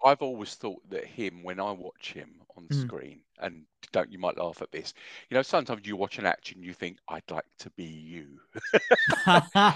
I, 0.06 0.10
have 0.10 0.22
always 0.22 0.54
thought 0.56 0.88
that 0.90 1.06
him, 1.06 1.44
when 1.44 1.60
I 1.60 1.72
watch 1.72 2.14
him 2.14 2.30
on 2.56 2.68
mm. 2.68 2.82
screen, 2.82 3.22
and 3.40 3.64
don't 3.92 4.12
you 4.12 4.20
might 4.20 4.38
laugh 4.38 4.62
at 4.62 4.72
this, 4.72 4.94
you 5.30 5.36
know, 5.36 5.42
sometimes 5.42 5.86
you 5.86 5.96
watch 5.96 6.20
an 6.20 6.26
action, 6.26 6.64
you 6.64 6.74
think, 6.74 6.98
"I'd 7.08 7.30
like 7.30 7.46
to 7.60 7.70
be 7.72 7.86
you." 7.86 8.40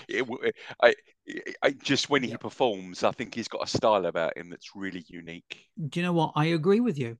it, 0.08 0.56
I, 0.82 0.94
I, 1.64 1.72
just 1.84 2.10
when 2.10 2.24
he 2.24 2.38
performs, 2.38 3.04
I 3.04 3.12
think 3.12 3.36
he's 3.36 3.48
got 3.48 3.64
a 3.64 3.68
style 3.68 4.06
about 4.06 4.38
him 4.38 4.50
that's 4.50 4.76
really 4.76 5.04
unique. 5.08 5.66
Do 5.90 6.00
you 6.00 6.06
know 6.06 6.14
what? 6.14 6.34
I 6.36 6.46
agree 6.46 6.80
with 6.80 6.98
you. 6.98 7.18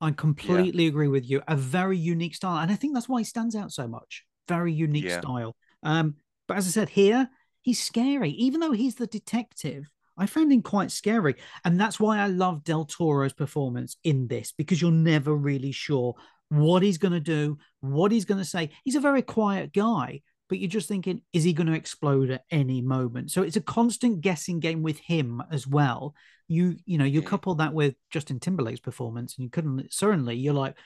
I 0.00 0.10
completely 0.10 0.84
yeah. 0.84 0.90
agree 0.90 1.08
with 1.08 1.28
you. 1.28 1.42
A 1.48 1.56
very 1.56 1.98
unique 1.98 2.34
style, 2.34 2.58
and 2.58 2.70
I 2.70 2.76
think 2.76 2.94
that's 2.94 3.08
why 3.08 3.20
he 3.20 3.24
stands 3.24 3.56
out 3.56 3.72
so 3.72 3.88
much. 3.88 4.24
Very 4.48 4.72
unique 4.72 5.04
yeah. 5.04 5.20
style. 5.20 5.56
Um, 5.82 6.16
but 6.46 6.56
as 6.56 6.66
I 6.66 6.70
said, 6.70 6.90
here 6.90 7.28
he's 7.62 7.82
scary, 7.82 8.30
even 8.30 8.60
though 8.60 8.72
he's 8.72 8.96
the 8.96 9.06
detective. 9.06 9.90
I 10.16 10.26
found 10.26 10.52
him 10.52 10.62
quite 10.62 10.90
scary, 10.90 11.34
and 11.64 11.80
that's 11.80 11.98
why 11.98 12.18
I 12.18 12.26
love 12.26 12.64
Del 12.64 12.84
Toro's 12.84 13.32
performance 13.32 13.96
in 14.04 14.28
this 14.28 14.52
because 14.52 14.80
you're 14.80 14.92
never 14.92 15.34
really 15.34 15.72
sure 15.72 16.14
what 16.50 16.82
he's 16.82 16.98
going 16.98 17.12
to 17.12 17.20
do, 17.20 17.58
what 17.80 18.12
he's 18.12 18.24
going 18.24 18.38
to 18.38 18.44
say. 18.44 18.70
He's 18.84 18.94
a 18.94 19.00
very 19.00 19.22
quiet 19.22 19.72
guy, 19.72 20.22
but 20.48 20.58
you're 20.58 20.68
just 20.68 20.88
thinking, 20.88 21.22
is 21.32 21.42
he 21.42 21.52
going 21.52 21.66
to 21.66 21.72
explode 21.72 22.30
at 22.30 22.44
any 22.50 22.80
moment? 22.80 23.30
So 23.30 23.42
it's 23.42 23.56
a 23.56 23.60
constant 23.60 24.20
guessing 24.20 24.60
game 24.60 24.82
with 24.82 24.98
him 25.00 25.42
as 25.50 25.66
well. 25.66 26.14
You, 26.46 26.76
you 26.84 26.98
know, 26.98 27.04
you 27.04 27.22
couple 27.22 27.54
that 27.56 27.72
with 27.72 27.94
Justin 28.10 28.38
Timberlake's 28.38 28.80
performance, 28.80 29.36
and 29.36 29.44
you 29.44 29.50
couldn't 29.50 29.92
certainly, 29.92 30.36
you're 30.36 30.54
like, 30.54 30.76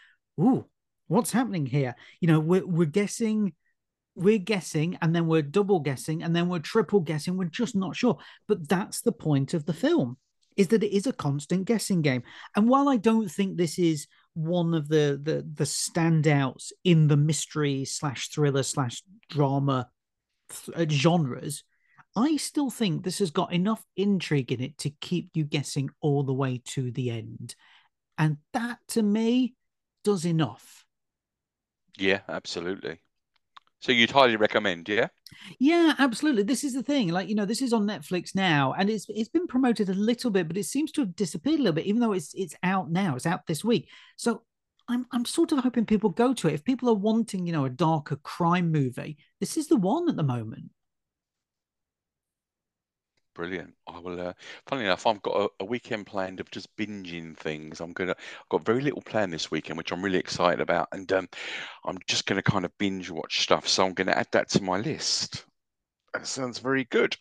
ooh, 0.40 0.64
what's 1.08 1.32
happening 1.32 1.66
here? 1.66 1.96
You 2.20 2.28
know, 2.28 2.40
we're 2.40 2.66
we're 2.66 2.86
guessing, 2.86 3.52
we're 4.18 4.38
guessing, 4.38 4.98
and 5.00 5.14
then 5.14 5.26
we're 5.26 5.42
double 5.42 5.80
guessing, 5.80 6.22
and 6.22 6.34
then 6.34 6.48
we're 6.48 6.58
triple 6.58 7.00
guessing. 7.00 7.36
We're 7.36 7.46
just 7.46 7.76
not 7.76 7.96
sure. 7.96 8.18
But 8.46 8.68
that's 8.68 9.00
the 9.00 9.12
point 9.12 9.54
of 9.54 9.64
the 9.64 9.72
film, 9.72 10.18
is 10.56 10.68
that 10.68 10.82
it 10.82 10.94
is 10.94 11.06
a 11.06 11.12
constant 11.12 11.64
guessing 11.64 12.02
game. 12.02 12.22
And 12.56 12.68
while 12.68 12.88
I 12.88 12.96
don't 12.96 13.30
think 13.30 13.56
this 13.56 13.78
is 13.78 14.06
one 14.38 14.72
of 14.72 14.88
the 14.88 15.18
the 15.20 15.44
the 15.54 15.64
standouts 15.64 16.70
in 16.84 17.08
the 17.08 17.16
mystery 17.16 17.84
slash 17.84 18.28
thriller 18.28 18.62
slash 18.62 19.02
drama 19.28 19.88
th- 20.48 20.78
uh, 20.78 20.88
genres 20.88 21.64
i 22.14 22.36
still 22.36 22.70
think 22.70 23.02
this 23.02 23.18
has 23.18 23.32
got 23.32 23.52
enough 23.52 23.84
intrigue 23.96 24.52
in 24.52 24.60
it 24.60 24.78
to 24.78 24.90
keep 25.00 25.30
you 25.34 25.42
guessing 25.42 25.90
all 26.00 26.22
the 26.22 26.32
way 26.32 26.62
to 26.64 26.92
the 26.92 27.10
end 27.10 27.56
and 28.16 28.36
that 28.52 28.78
to 28.86 29.02
me 29.02 29.54
does 30.04 30.24
enough 30.24 30.84
yeah 31.96 32.20
absolutely 32.28 33.00
so 33.80 33.92
you'd 33.92 34.10
highly 34.10 34.36
recommend, 34.36 34.88
yeah? 34.88 35.08
Yeah, 35.58 35.94
absolutely. 35.98 36.42
This 36.42 36.64
is 36.64 36.74
the 36.74 36.82
thing. 36.82 37.08
Like, 37.08 37.28
you 37.28 37.34
know, 37.34 37.44
this 37.44 37.62
is 37.62 37.72
on 37.72 37.86
Netflix 37.86 38.34
now 38.34 38.74
and 38.76 38.90
it's 38.90 39.06
it's 39.08 39.28
been 39.28 39.46
promoted 39.46 39.88
a 39.88 39.94
little 39.94 40.30
bit, 40.30 40.48
but 40.48 40.56
it 40.56 40.64
seems 40.64 40.90
to 40.92 41.02
have 41.02 41.14
disappeared 41.14 41.60
a 41.60 41.62
little 41.62 41.74
bit, 41.74 41.86
even 41.86 42.00
though 42.00 42.12
it's 42.12 42.34
it's 42.34 42.56
out 42.62 42.90
now. 42.90 43.14
It's 43.14 43.26
out 43.26 43.46
this 43.46 43.64
week. 43.64 43.88
So 44.16 44.42
I'm 44.88 45.06
I'm 45.12 45.24
sort 45.24 45.52
of 45.52 45.60
hoping 45.60 45.86
people 45.86 46.10
go 46.10 46.34
to 46.34 46.48
it. 46.48 46.54
If 46.54 46.64
people 46.64 46.88
are 46.88 46.94
wanting, 46.94 47.46
you 47.46 47.52
know, 47.52 47.66
a 47.66 47.70
darker 47.70 48.16
crime 48.16 48.72
movie, 48.72 49.18
this 49.40 49.56
is 49.56 49.68
the 49.68 49.76
one 49.76 50.08
at 50.08 50.16
the 50.16 50.22
moment. 50.22 50.70
Brilliant. 53.38 53.72
I 53.86 54.00
will. 54.00 54.20
Uh, 54.20 54.32
funny 54.66 54.82
enough, 54.82 55.06
I've 55.06 55.22
got 55.22 55.36
a, 55.36 55.48
a, 55.60 55.64
weekend 55.64 56.06
planned 56.06 56.40
of 56.40 56.50
just 56.50 56.76
binging 56.76 57.36
things. 57.36 57.80
I'm 57.80 57.92
gonna. 57.92 58.10
I've 58.10 58.48
got 58.48 58.66
very 58.66 58.80
little 58.80 59.00
plan 59.00 59.30
this 59.30 59.48
weekend, 59.48 59.78
which 59.78 59.92
I'm 59.92 60.02
really 60.02 60.18
excited 60.18 60.60
about, 60.60 60.88
and 60.90 61.10
um, 61.12 61.28
I'm 61.84 61.98
just 62.08 62.26
gonna 62.26 62.42
kind 62.42 62.64
of 62.64 62.76
binge 62.78 63.10
watch 63.10 63.42
stuff. 63.42 63.68
So 63.68 63.86
I'm 63.86 63.94
gonna 63.94 64.10
add 64.10 64.26
that 64.32 64.48
to 64.50 64.62
my 64.64 64.78
list. 64.78 65.44
That 66.14 66.26
sounds 66.26 66.58
very 66.58 66.86
good. 66.86 67.16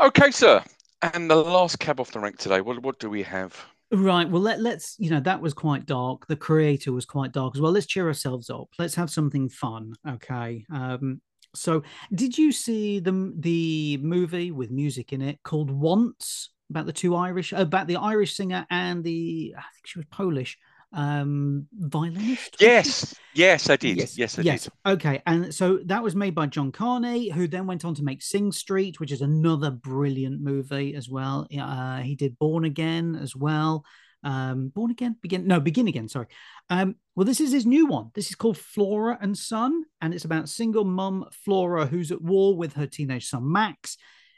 Okay, 0.00 0.30
sir. 0.30 0.64
And 1.02 1.30
the 1.30 1.36
last 1.36 1.78
cab 1.78 2.00
off 2.00 2.10
the 2.10 2.18
rank 2.18 2.38
today. 2.38 2.62
What 2.62 2.80
what 2.80 2.98
do 2.98 3.10
we 3.10 3.22
have? 3.24 3.62
Right. 3.92 4.28
Well, 4.28 4.40
let, 4.42 4.60
let's, 4.60 4.96
you 4.98 5.10
know, 5.10 5.20
that 5.20 5.42
was 5.42 5.52
quite 5.52 5.84
dark. 5.84 6.26
The 6.26 6.36
creator 6.36 6.92
was 6.92 7.04
quite 7.04 7.32
dark 7.32 7.56
as 7.56 7.60
well. 7.60 7.72
Let's 7.72 7.86
cheer 7.86 8.06
ourselves 8.06 8.48
up. 8.48 8.68
Let's 8.78 8.94
have 8.94 9.10
something 9.10 9.50
fun. 9.50 9.94
Okay. 10.06 10.64
Um, 10.72 11.20
so, 11.54 11.82
did 12.14 12.36
you 12.36 12.52
see 12.52 13.00
the 13.00 13.32
the 13.38 13.98
movie 13.98 14.50
with 14.50 14.70
music 14.70 15.12
in 15.12 15.22
it 15.22 15.42
called 15.42 15.70
Once 15.70 16.50
about 16.70 16.86
the 16.86 16.92
two 16.92 17.14
Irish 17.16 17.52
about 17.52 17.86
the 17.86 17.96
Irish 17.96 18.36
singer 18.36 18.66
and 18.70 19.02
the 19.02 19.54
I 19.56 19.62
think 19.74 19.86
she 19.86 19.98
was 19.98 20.06
Polish 20.10 20.58
um 20.94 21.66
violinist 21.72 22.56
yes 22.60 23.14
yes 23.34 23.68
i 23.68 23.76
did. 23.76 23.98
Yes, 23.98 24.16
yes 24.16 24.38
i 24.38 24.42
yes. 24.42 24.64
did. 24.64 24.72
Okay 24.86 25.22
and 25.26 25.54
so 25.54 25.80
that 25.84 26.02
was 26.02 26.16
made 26.16 26.34
by 26.34 26.46
john 26.46 26.72
carney 26.72 27.28
who 27.28 27.46
then 27.46 27.66
went 27.66 27.84
on 27.84 27.94
to 27.96 28.02
make 28.02 28.22
sing 28.22 28.50
street 28.50 28.98
which 28.98 29.12
is 29.12 29.20
another 29.20 29.70
brilliant 29.70 30.40
movie 30.40 30.94
as 30.94 31.06
well. 31.10 31.46
Uh, 31.60 31.98
he 31.98 32.14
did 32.14 32.38
born 32.38 32.64
again 32.64 33.18
as 33.20 33.36
well 33.36 33.84
um, 34.22 34.68
Born 34.68 34.90
Again, 34.90 35.16
Begin, 35.20 35.46
no, 35.46 35.60
Begin 35.60 35.88
Again, 35.88 36.08
sorry. 36.08 36.26
Um, 36.70 36.96
well, 37.14 37.24
this 37.24 37.40
is 37.40 37.52
his 37.52 37.66
new 37.66 37.86
one. 37.86 38.10
This 38.14 38.28
is 38.30 38.34
called 38.34 38.58
Flora 38.58 39.18
and 39.20 39.36
Son, 39.36 39.84
and 40.00 40.12
it's 40.12 40.24
about 40.24 40.48
single 40.48 40.84
mum 40.84 41.26
Flora 41.44 41.86
who's 41.86 42.12
at 42.12 42.22
war 42.22 42.56
with 42.56 42.74
her 42.74 42.86
teenage 42.86 43.28
son 43.28 43.50
Max. 43.50 43.96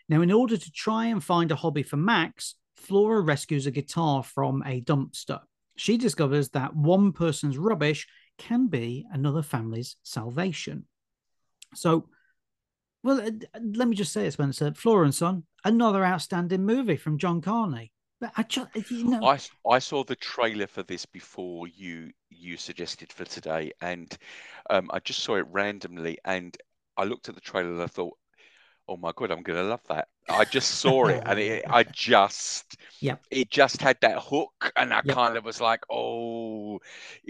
Now, 0.08 0.22
in 0.22 0.32
order 0.32 0.56
to 0.56 0.72
try 0.72 1.06
and 1.06 1.22
find 1.22 1.52
a 1.52 1.56
hobby 1.56 1.82
for 1.82 1.96
Max, 1.96 2.56
Flora 2.76 3.20
rescues 3.20 3.66
a 3.66 3.70
guitar 3.70 4.22
from 4.22 4.62
a 4.66 4.80
dumpster. 4.80 5.40
She 5.76 5.96
discovers 5.96 6.50
that 6.50 6.74
one 6.74 7.12
person's 7.12 7.56
rubbish 7.56 8.08
can 8.38 8.66
be 8.68 9.06
another 9.12 9.42
family's 9.42 9.96
salvation. 10.02 10.84
So, 11.74 12.08
well, 13.02 13.20
uh, 13.20 13.30
let 13.60 13.88
me 13.88 13.94
just 13.94 14.12
say 14.12 14.26
it, 14.26 14.32
Spencer. 14.32 14.72
Flora 14.74 15.04
and 15.04 15.14
Son, 15.14 15.44
another 15.64 16.04
outstanding 16.04 16.64
movie 16.64 16.96
from 16.96 17.18
John 17.18 17.40
Carney. 17.40 17.92
But 18.20 18.32
I 18.36 18.42
just, 18.44 18.68
you 18.90 19.04
know, 19.08 19.28
I 19.28 19.38
I 19.68 19.78
saw 19.78 20.04
the 20.04 20.16
trailer 20.16 20.66
for 20.66 20.82
this 20.82 21.06
before 21.06 21.66
you 21.68 22.12
you 22.30 22.56
suggested 22.56 23.12
for 23.12 23.24
today, 23.24 23.72
and 23.80 24.16
um, 24.70 24.90
I 24.92 25.00
just 25.00 25.20
saw 25.22 25.36
it 25.36 25.46
randomly, 25.50 26.18
and 26.24 26.56
I 26.96 27.04
looked 27.04 27.28
at 27.28 27.34
the 27.34 27.40
trailer 27.40 27.70
and 27.72 27.82
I 27.82 27.86
thought, 27.86 28.16
oh 28.88 28.96
my 28.96 29.12
god, 29.16 29.30
I'm 29.30 29.42
gonna 29.42 29.62
love 29.64 29.82
that. 29.88 30.08
I 30.28 30.44
just 30.44 30.80
saw 30.80 31.08
it 31.08 31.22
and 31.26 31.38
it, 31.40 31.64
I 31.70 31.84
just, 31.92 32.76
yeah, 33.00 33.16
it 33.30 33.50
just 33.50 33.80
had 33.82 33.98
that 34.02 34.18
hook, 34.22 34.72
and 34.76 34.92
I 34.94 35.02
yep. 35.02 35.02
kind 35.02 35.36
of 35.36 35.44
was 35.44 35.60
like, 35.60 35.82
oh, 35.90 36.49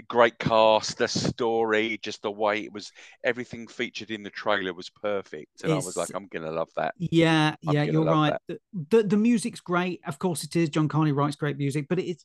great 0.08 0.38
cast, 0.38 0.98
the 0.98 1.08
story, 1.08 1.98
just 2.02 2.22
the 2.22 2.30
way 2.30 2.60
it 2.60 2.72
was, 2.72 2.92
everything 3.24 3.66
featured 3.66 4.10
in 4.10 4.22
the 4.22 4.30
trailer 4.30 4.74
was 4.74 4.90
perfect, 4.90 5.62
and 5.62 5.72
it's, 5.72 5.84
I 5.84 5.86
was 5.86 5.96
like, 5.96 6.10
I'm 6.14 6.26
gonna 6.26 6.50
love 6.50 6.70
that. 6.76 6.94
Yeah, 6.98 7.54
I'm 7.66 7.74
yeah, 7.74 7.82
you're 7.84 8.04
right. 8.04 8.34
The, 8.48 8.58
the, 8.90 9.02
the 9.02 9.16
music's 9.16 9.60
great, 9.60 10.00
of 10.06 10.18
course 10.18 10.44
it 10.44 10.56
is. 10.56 10.68
John 10.68 10.88
Carney 10.88 11.12
writes 11.12 11.36
great 11.36 11.58
music, 11.58 11.86
but 11.88 11.98
it's 11.98 12.24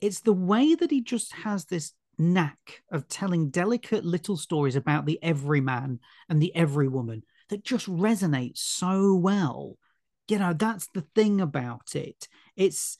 it's 0.00 0.20
the 0.20 0.32
way 0.32 0.74
that 0.74 0.90
he 0.90 1.00
just 1.00 1.32
has 1.32 1.64
this 1.66 1.92
knack 2.18 2.82
of 2.90 3.08
telling 3.08 3.50
delicate 3.50 4.04
little 4.04 4.36
stories 4.36 4.76
about 4.76 5.06
the 5.06 5.22
everyman 5.22 6.00
and 6.28 6.42
the 6.42 6.52
everywoman 6.54 7.22
that 7.48 7.64
just 7.64 7.86
resonates 7.86 8.58
so 8.58 9.14
well. 9.14 9.76
You 10.28 10.38
know, 10.38 10.52
that's 10.52 10.88
the 10.94 11.04
thing 11.14 11.40
about 11.40 11.94
it. 11.94 12.28
It's 12.56 12.98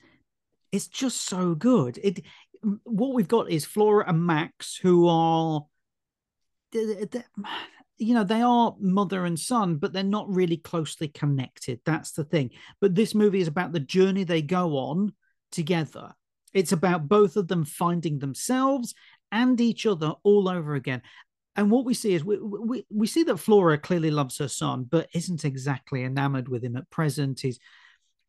it's 0.71 0.89
just 0.89 1.23
so 1.23 1.55
good. 1.55 1.99
It 2.03 2.25
what 2.85 3.15
we've 3.15 3.29
got 3.29 3.51
is 3.51 3.65
Flora 3.65 4.05
and 4.09 4.25
Max, 4.25 4.77
who 4.77 5.09
are, 5.09 5.67
you 6.73 8.15
know, 8.15 8.25
they 8.25 8.43
are 8.43 8.75
mother 8.79 9.25
and 9.25 9.39
son, 9.39 9.77
but 9.77 9.93
they're 9.93 10.03
not 10.03 10.33
really 10.33 10.57
closely 10.57 11.09
connected. 11.09 11.81
That's 11.85 12.13
the 12.13 12.25
thing. 12.25 12.51
But 12.81 12.95
this 12.95 13.15
movie 13.15 13.41
is 13.41 13.49
about 13.49 13.73
the 13.73 13.81
journey 13.81 14.25
they 14.25 14.43
go 14.43 14.77
on 14.77 15.13
together. 15.51 16.13
It's 16.53 16.73
about 16.73 17.09
both 17.09 17.37
of 17.37 17.49
them 17.49 17.65
finding 17.65 18.19
themselves 18.19 18.95
and 19.31 19.61
each 19.61 19.87
other 19.87 20.15
all 20.23 20.49
over 20.49 20.75
again. 20.75 21.03
And 21.57 21.71
what 21.71 21.85
we 21.85 21.95
see 21.95 22.15
is 22.15 22.25
we, 22.25 22.39
we, 22.39 22.87
we 22.91 23.07
see 23.07 23.25
that 23.25 23.37
Flora 23.37 23.77
clearly 23.77 24.11
loves 24.11 24.39
her 24.39 24.49
son, 24.49 24.85
but 24.85 25.09
isn't 25.15 25.45
exactly 25.45 26.05
enamored 26.05 26.49
with 26.49 26.63
him 26.63 26.77
at 26.77 26.91
present. 26.91 27.41
He's 27.41 27.59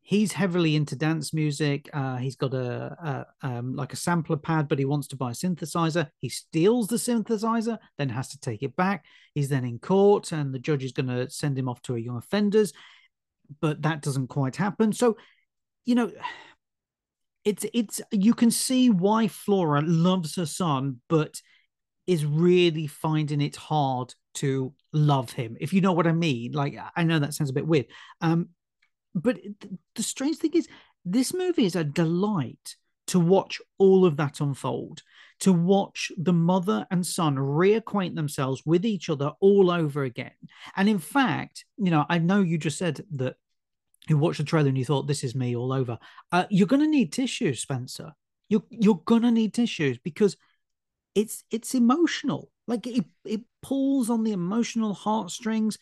he's 0.03 0.33
heavily 0.33 0.75
into 0.75 0.97
dance 0.97 1.33
music. 1.33 1.89
Uh, 1.93 2.17
he's 2.17 2.35
got 2.35 2.53
a, 2.53 3.25
a 3.41 3.47
um, 3.47 3.75
like 3.75 3.93
a 3.93 3.95
sampler 3.95 4.35
pad, 4.35 4.67
but 4.67 4.77
he 4.77 4.85
wants 4.85 5.07
to 5.07 5.15
buy 5.15 5.31
a 5.31 5.33
synthesizer. 5.33 6.09
He 6.19 6.29
steals 6.29 6.87
the 6.87 6.97
synthesizer, 6.97 7.79
then 7.97 8.09
has 8.09 8.27
to 8.29 8.39
take 8.39 8.61
it 8.61 8.75
back. 8.75 9.05
He's 9.33 9.49
then 9.49 9.63
in 9.63 9.79
court, 9.79 10.33
and 10.33 10.53
the 10.53 10.59
judge 10.59 10.83
is 10.83 10.91
going 10.91 11.07
to 11.07 11.29
send 11.29 11.57
him 11.57 11.69
off 11.69 11.81
to 11.83 11.95
a 11.95 11.99
young 11.99 12.17
offenders, 12.17 12.73
but 13.61 13.81
that 13.81 14.01
doesn't 14.01 14.27
quite 14.27 14.57
happen. 14.57 14.91
So, 14.91 15.17
you 15.85 15.95
know, 15.95 16.11
it's 17.45 17.65
it's 17.73 18.01
you 18.11 18.33
can 18.33 18.51
see 18.51 18.89
why 18.89 19.29
Flora 19.29 19.81
loves 19.81 20.35
her 20.35 20.45
son, 20.45 20.99
but 21.07 21.41
is 22.05 22.25
really 22.25 22.87
finding 22.87 23.39
it 23.39 23.55
hard 23.55 24.13
to 24.33 24.73
love 24.91 25.31
him 25.31 25.55
if 25.61 25.71
you 25.73 25.79
know 25.79 25.93
what 25.93 26.07
i 26.07 26.11
mean 26.11 26.51
like 26.51 26.75
i 26.95 27.03
know 27.03 27.19
that 27.19 27.35
sounds 27.35 27.51
a 27.51 27.53
bit 27.53 27.67
weird 27.67 27.85
um 28.19 28.49
but 29.15 29.39
the 29.95 30.03
strange 30.03 30.37
thing 30.37 30.51
is, 30.53 30.67
this 31.05 31.33
movie 31.33 31.65
is 31.65 31.75
a 31.75 31.83
delight 31.83 32.75
to 33.07 33.19
watch 33.19 33.61
all 33.77 34.05
of 34.05 34.17
that 34.17 34.39
unfold, 34.39 35.01
to 35.39 35.51
watch 35.51 36.11
the 36.17 36.33
mother 36.33 36.87
and 36.89 37.05
son 37.05 37.35
reacquaint 37.35 38.15
themselves 38.15 38.63
with 38.65 38.85
each 38.85 39.09
other 39.09 39.31
all 39.41 39.69
over 39.69 40.03
again. 40.03 40.31
And 40.75 40.87
in 40.87 40.99
fact, 40.99 41.65
you 41.77 41.91
know, 41.91 42.05
I 42.09 42.19
know 42.19 42.41
you 42.41 42.57
just 42.57 42.77
said 42.77 43.03
that 43.11 43.35
you 44.07 44.17
watched 44.17 44.37
the 44.37 44.45
trailer 44.45 44.69
and 44.69 44.77
you 44.77 44.85
thought 44.85 45.07
this 45.07 45.23
is 45.23 45.35
me 45.35 45.55
all 45.55 45.73
over. 45.73 45.97
Uh, 46.31 46.45
you're 46.49 46.67
going 46.67 46.81
to 46.81 46.87
need 46.87 47.11
tissues, 47.11 47.59
Spencer. 47.61 48.13
You're 48.49 48.63
you're 48.69 49.01
going 49.05 49.21
to 49.23 49.31
need 49.31 49.53
tissues 49.53 49.97
because 49.97 50.37
it's 51.15 51.43
it's 51.51 51.75
emotional. 51.75 52.49
Like 52.67 52.85
it 52.87 53.05
it 53.25 53.41
pulls 53.61 54.09
on 54.09 54.23
the 54.23 54.33
emotional 54.33 54.93
heartstrings 54.93 55.77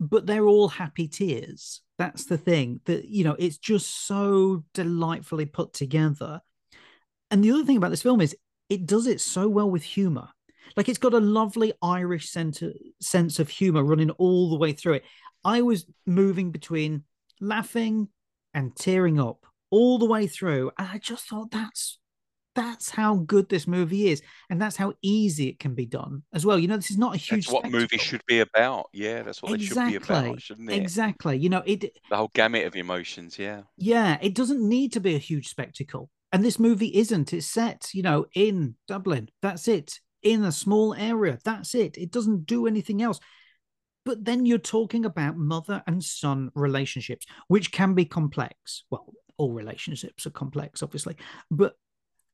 but 0.00 0.26
they're 0.26 0.46
all 0.46 0.68
happy 0.68 1.08
tears. 1.08 1.80
That's 1.98 2.26
the 2.26 2.38
thing 2.38 2.80
that, 2.84 3.08
you 3.08 3.24
know, 3.24 3.36
it's 3.38 3.58
just 3.58 4.06
so 4.06 4.64
delightfully 4.72 5.46
put 5.46 5.72
together. 5.72 6.40
And 7.30 7.42
the 7.42 7.50
other 7.50 7.64
thing 7.64 7.76
about 7.76 7.90
this 7.90 8.02
film 8.02 8.20
is 8.20 8.36
it 8.68 8.86
does 8.86 9.06
it 9.06 9.20
so 9.20 9.48
well 9.48 9.70
with 9.70 9.82
humor. 9.82 10.28
Like 10.76 10.88
it's 10.88 10.98
got 10.98 11.14
a 11.14 11.20
lovely 11.20 11.72
Irish 11.82 12.28
center, 12.30 12.72
sense 13.00 13.38
of 13.38 13.48
humor 13.48 13.82
running 13.82 14.10
all 14.12 14.50
the 14.50 14.56
way 14.56 14.72
through 14.72 14.94
it. 14.94 15.04
I 15.44 15.62
was 15.62 15.86
moving 16.06 16.50
between 16.50 17.04
laughing 17.40 18.08
and 18.54 18.76
tearing 18.76 19.18
up 19.18 19.46
all 19.70 19.98
the 19.98 20.06
way 20.06 20.26
through. 20.26 20.70
And 20.78 20.88
I 20.88 20.98
just 20.98 21.26
thought 21.26 21.50
that's 21.50 21.98
that's 22.58 22.90
how 22.90 23.14
good 23.14 23.48
this 23.48 23.68
movie 23.68 24.08
is, 24.08 24.20
and 24.50 24.60
that's 24.60 24.74
how 24.74 24.92
easy 25.00 25.46
it 25.48 25.60
can 25.60 25.76
be 25.76 25.86
done 25.86 26.24
as 26.34 26.44
well. 26.44 26.58
You 26.58 26.66
know, 26.66 26.74
this 26.74 26.90
is 26.90 26.98
not 26.98 27.14
a 27.14 27.16
huge. 27.16 27.46
That's 27.46 27.52
what 27.52 27.60
spectacle. 27.60 27.80
movies 27.80 28.00
should 28.00 28.22
be 28.26 28.40
about. 28.40 28.86
Yeah, 28.92 29.22
that's 29.22 29.40
what 29.40 29.52
exactly. 29.52 29.84
they 29.84 29.92
should 29.92 30.08
be 30.08 30.12
about, 30.12 30.42
shouldn't 30.42 30.70
it? 30.70 30.76
Exactly. 30.76 31.38
You 31.38 31.50
know, 31.50 31.62
it. 31.64 31.96
The 32.10 32.16
whole 32.16 32.32
gamut 32.34 32.66
of 32.66 32.74
emotions. 32.74 33.38
Yeah. 33.38 33.62
Yeah, 33.76 34.18
it 34.20 34.34
doesn't 34.34 34.60
need 34.60 34.92
to 34.94 35.00
be 35.00 35.14
a 35.14 35.18
huge 35.18 35.46
spectacle, 35.46 36.10
and 36.32 36.44
this 36.44 36.58
movie 36.58 36.98
isn't. 36.98 37.32
It's 37.32 37.46
set, 37.46 37.90
you 37.94 38.02
know, 38.02 38.26
in 38.34 38.74
Dublin. 38.88 39.28
That's 39.40 39.68
it. 39.68 40.00
In 40.24 40.42
a 40.42 40.50
small 40.50 40.94
area. 40.94 41.38
That's 41.44 41.76
it. 41.76 41.96
It 41.96 42.10
doesn't 42.10 42.46
do 42.46 42.66
anything 42.66 43.02
else. 43.02 43.20
But 44.04 44.24
then 44.24 44.46
you're 44.46 44.58
talking 44.58 45.04
about 45.04 45.36
mother 45.36 45.84
and 45.86 46.02
son 46.02 46.50
relationships, 46.56 47.24
which 47.46 47.70
can 47.70 47.94
be 47.94 48.04
complex. 48.04 48.82
Well, 48.90 49.12
all 49.36 49.52
relationships 49.52 50.26
are 50.26 50.30
complex, 50.30 50.82
obviously, 50.82 51.14
but 51.52 51.74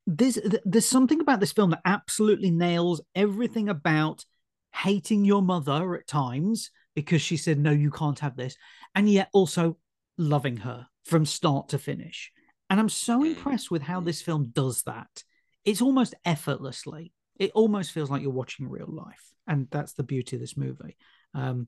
this 0.07 0.39
there's 0.63 0.85
something 0.85 1.19
about 1.19 1.39
this 1.39 1.51
film 1.51 1.71
that 1.71 1.81
absolutely 1.85 2.51
nails 2.51 3.01
everything 3.15 3.69
about 3.69 4.25
hating 4.73 5.25
your 5.25 5.41
mother 5.41 5.95
at 5.95 6.07
times 6.07 6.69
because 6.95 7.21
she 7.21 7.37
said 7.37 7.57
no 7.57 7.71
you 7.71 7.89
can't 7.89 8.19
have 8.19 8.35
this 8.35 8.55
and 8.93 9.09
yet 9.09 9.29
also 9.33 9.77
loving 10.17 10.57
her 10.57 10.87
from 11.05 11.25
start 11.25 11.69
to 11.69 11.77
finish. 11.77 12.31
And 12.69 12.79
i'm 12.79 12.89
so 12.89 13.21
mm. 13.21 13.27
impressed 13.27 13.71
with 13.71 13.81
how 13.81 13.99
this 13.99 14.21
film 14.21 14.51
does 14.53 14.83
that. 14.83 15.23
It's 15.63 15.81
almost 15.81 16.13
effortlessly. 16.23 17.13
It 17.37 17.51
almost 17.53 17.91
feels 17.91 18.09
like 18.09 18.21
you're 18.21 18.31
watching 18.31 18.69
real 18.69 18.87
life 18.87 19.33
and 19.47 19.67
that's 19.71 19.93
the 19.93 20.03
beauty 20.03 20.35
of 20.35 20.41
this 20.41 20.57
movie. 20.57 20.97
Um, 21.33 21.67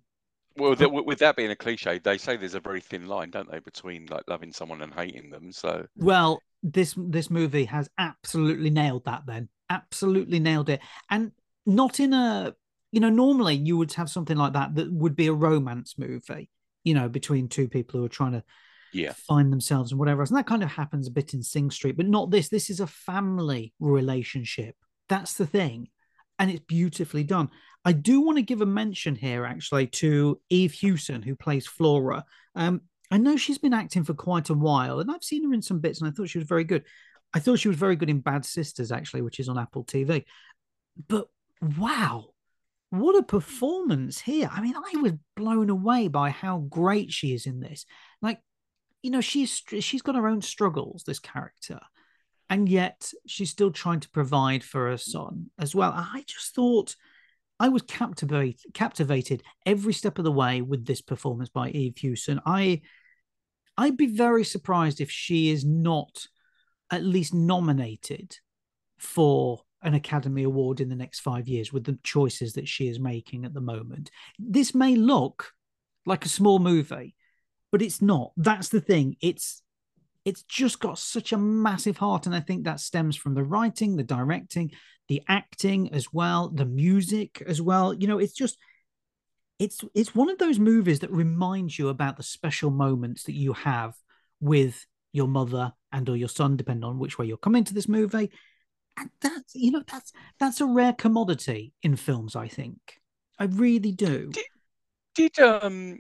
well, 0.58 0.76
that, 0.76 0.90
with 0.90 1.20
that 1.20 1.36
being 1.36 1.52
a 1.52 1.56
cliche, 1.56 2.00
they 2.00 2.18
say 2.18 2.36
there's 2.36 2.56
a 2.56 2.60
very 2.60 2.82
thin 2.82 3.08
line, 3.08 3.30
don't 3.30 3.50
they, 3.50 3.60
between 3.60 4.08
like 4.08 4.24
loving 4.28 4.52
someone 4.52 4.82
and 4.82 4.94
hating 4.94 5.30
them. 5.30 5.52
So, 5.52 5.86
well, 5.96 6.42
this 6.64 6.96
this 6.98 7.30
movie 7.30 7.66
has 7.66 7.90
absolutely 7.98 8.70
nailed 8.70 9.06
that. 9.06 9.24
Then, 9.28 9.50
absolutely 9.70 10.40
nailed 10.40 10.70
it, 10.70 10.82
and 11.10 11.32
not 11.66 12.00
in 12.00 12.14
a 12.14 12.54
you 12.92 13.00
know 13.00 13.10
normally 13.10 13.56
you 13.56 13.78
would 13.78 13.94
have 13.94 14.10
something 14.10 14.38
like 14.38 14.54
that 14.54 14.76
that 14.76 14.92
would 14.92 15.16
be 15.16 15.28
a 15.28 15.34
romance 15.34 15.96
movie, 15.98 16.50
you 16.84 16.94
know, 16.94 17.08
between 17.08 17.48
two 17.48 17.68
people 17.68 18.00
who 18.00 18.06
are 18.06 18.10
trying 18.10 18.34
to 18.34 18.44
yeah 18.94 19.14
find 19.14 19.52
themselves 19.52 19.92
and 19.92 20.00
whatever 20.00 20.22
else, 20.22 20.30
and 20.30 20.38
that 20.38 20.48
kind 20.48 20.64
of 20.64 20.72
happens 20.72 21.08
a 21.08 21.12
bit 21.12 21.34
in 21.34 21.44
Sing 21.44 21.70
Street, 21.70 21.98
but 21.98 22.08
not 22.08 22.32
this. 22.32 22.50
This 22.50 22.70
is 22.70 22.80
a 22.80 22.88
family 22.88 23.74
relationship. 23.80 24.76
That's 25.10 25.34
the 25.34 25.46
thing, 25.46 25.90
and 26.40 26.50
it's 26.50 26.66
beautifully 26.68 27.24
done. 27.24 27.50
I 27.88 27.94
do 27.94 28.20
want 28.20 28.38
to 28.38 28.42
give 28.42 28.60
a 28.60 28.66
mention 28.66 29.16
here, 29.16 29.46
actually, 29.46 29.88
to 29.88 30.42
Eve 30.50 30.74
Hewson, 30.74 31.22
who 31.22 31.38
plays 31.38 31.66
Flora. 31.66 32.26
Um, 32.54 32.82
I 33.10 33.18
know 33.18 33.38
she's 33.38 33.60
been 33.60 33.74
acting 33.74 34.04
for 34.04 34.14
quite 34.14 34.50
a 34.50 34.54
while, 34.54 35.00
and 35.00 35.10
I've 35.10 35.24
seen 35.24 35.46
her 35.46 35.54
in 35.54 35.62
some 35.62 35.80
bits, 35.80 36.02
and 36.02 36.10
I 36.10 36.12
thought 36.12 36.28
she 36.28 36.38
was 36.38 36.50
very 36.50 36.66
good. 36.66 36.84
I 37.34 37.40
thought 37.40 37.60
she 37.60 37.70
was 37.70 37.78
very 37.78 37.96
good 37.96 38.10
in 38.10 38.20
Bad 38.20 38.44
Sisters, 38.44 38.92
actually, 38.92 39.22
which 39.22 39.40
is 39.40 39.48
on 39.48 39.58
Apple 39.58 39.86
TV. 39.86 40.26
But 41.08 41.30
wow, 41.62 42.32
what 42.90 43.18
a 43.18 43.24
performance 43.24 44.20
here! 44.20 44.50
I 44.52 44.60
mean, 44.60 44.76
I 44.76 44.98
was 45.00 45.14
blown 45.38 45.70
away 45.70 46.10
by 46.10 46.32
how 46.32 46.58
great 46.58 47.14
she 47.14 47.34
is 47.34 47.46
in 47.46 47.62
this. 47.62 47.86
Like, 48.22 48.42
you 49.02 49.12
know, 49.12 49.22
she's 49.22 49.64
she's 49.80 50.02
got 50.02 50.16
her 50.16 50.28
own 50.28 50.42
struggles, 50.42 51.06
this 51.08 51.20
character, 51.20 51.80
and 52.50 52.68
yet 52.68 53.14
she's 53.28 53.50
still 53.50 53.72
trying 53.72 54.02
to 54.02 54.10
provide 54.10 54.66
for 54.66 54.90
her 54.90 54.98
son 54.98 55.52
as 55.58 55.74
well. 55.74 55.94
I 55.96 56.26
just 56.28 56.54
thought 56.54 56.98
I 57.60 57.70
was 57.70 57.82
captivated 57.84 58.74
captivated 58.74 59.44
every 59.66 59.94
step 59.94 60.18
of 60.18 60.26
the 60.26 60.32
way 60.32 60.62
with 60.62 60.86
this 60.86 61.02
performance 61.02 61.50
by 61.50 61.70
Eve 61.70 61.98
Hewson. 61.98 62.40
I 62.46 62.82
I'd 63.78 63.98
be 63.98 64.08
very 64.08 64.44
surprised 64.44 65.02
if 65.02 65.12
she 65.12 65.50
is 65.50 65.64
not 65.64 66.28
at 66.92 67.04
least 67.04 67.34
nominated 67.34 68.38
for 68.98 69.62
an 69.82 69.94
Academy 69.94 70.44
Award 70.44 70.82
in 70.82 70.90
the 70.90 70.96
next 70.96 71.20
five 71.20 71.48
years 71.48 71.72
with 71.72 71.84
the 71.84 72.00
choices 72.04 72.54
that 72.54 72.68
she 72.68 72.88
is 72.88 73.00
making 73.00 73.46
at 73.46 73.54
the 73.54 73.62
moment. 73.62 74.10
This 74.40 74.74
may 74.74 74.96
look 74.96 75.52
like 76.06 76.26
a 76.26 76.30
small 76.30 76.58
movie, 76.58 77.16
but 77.72 77.82
it's 77.82 78.02
not. 78.02 78.32
That's 78.38 78.70
the 78.70 78.82
thing. 78.82 79.18
It's 79.22 79.62
it's 80.28 80.44
just 80.44 80.82
got 80.82 81.00
such 81.00 81.32
a 81.32 81.38
massive 81.38 81.96
heart, 81.96 82.26
and 82.26 82.36
I 82.36 82.42
think 82.42 82.66
that 82.66 82.82
stems 82.82 83.16
from 83.16 83.34
the 83.34 83.46
writing, 83.46 83.96
the 83.96 84.04
directing, 84.04 84.72
the 85.08 85.24
acting 85.30 85.94
as 85.94 86.12
well, 86.12 86.50
the 86.50 86.66
music 86.66 87.42
as 87.48 87.62
well. 87.62 87.94
You 87.94 88.08
know, 88.08 88.20
it's 88.20 88.34
just 88.34 88.58
it's 89.58 89.86
it's 89.96 90.14
one 90.14 90.30
of 90.30 90.38
those 90.38 90.60
movies 90.60 91.00
that 91.00 91.12
reminds 91.12 91.80
you 91.80 91.88
about 91.88 92.18
the 92.18 92.24
special 92.24 92.72
moments 92.72 93.24
that 93.24 93.36
you 93.36 93.54
have 93.54 93.96
with 94.42 94.86
your 95.14 95.30
mother 95.30 95.72
and 95.94 96.10
or 96.10 96.18
your 96.18 96.28
son, 96.28 96.58
depending 96.58 96.84
on 96.84 97.00
which 97.00 97.18
way 97.18 97.26
you're 97.26 97.38
coming 97.38 97.64
to 97.64 97.74
this 97.74 97.88
movie. 97.88 98.30
And 98.98 99.10
that's 99.22 99.56
you 99.56 99.72
know 99.72 99.84
that's 99.90 100.12
that's 100.42 100.60
a 100.60 100.66
rare 100.66 100.92
commodity 100.92 101.72
in 101.84 101.96
films. 101.96 102.36
I 102.36 102.50
think 102.50 102.78
I 103.40 103.46
really 103.46 103.94
do. 103.94 104.32
Did, 104.34 104.46
did 105.16 105.40
um 105.40 106.00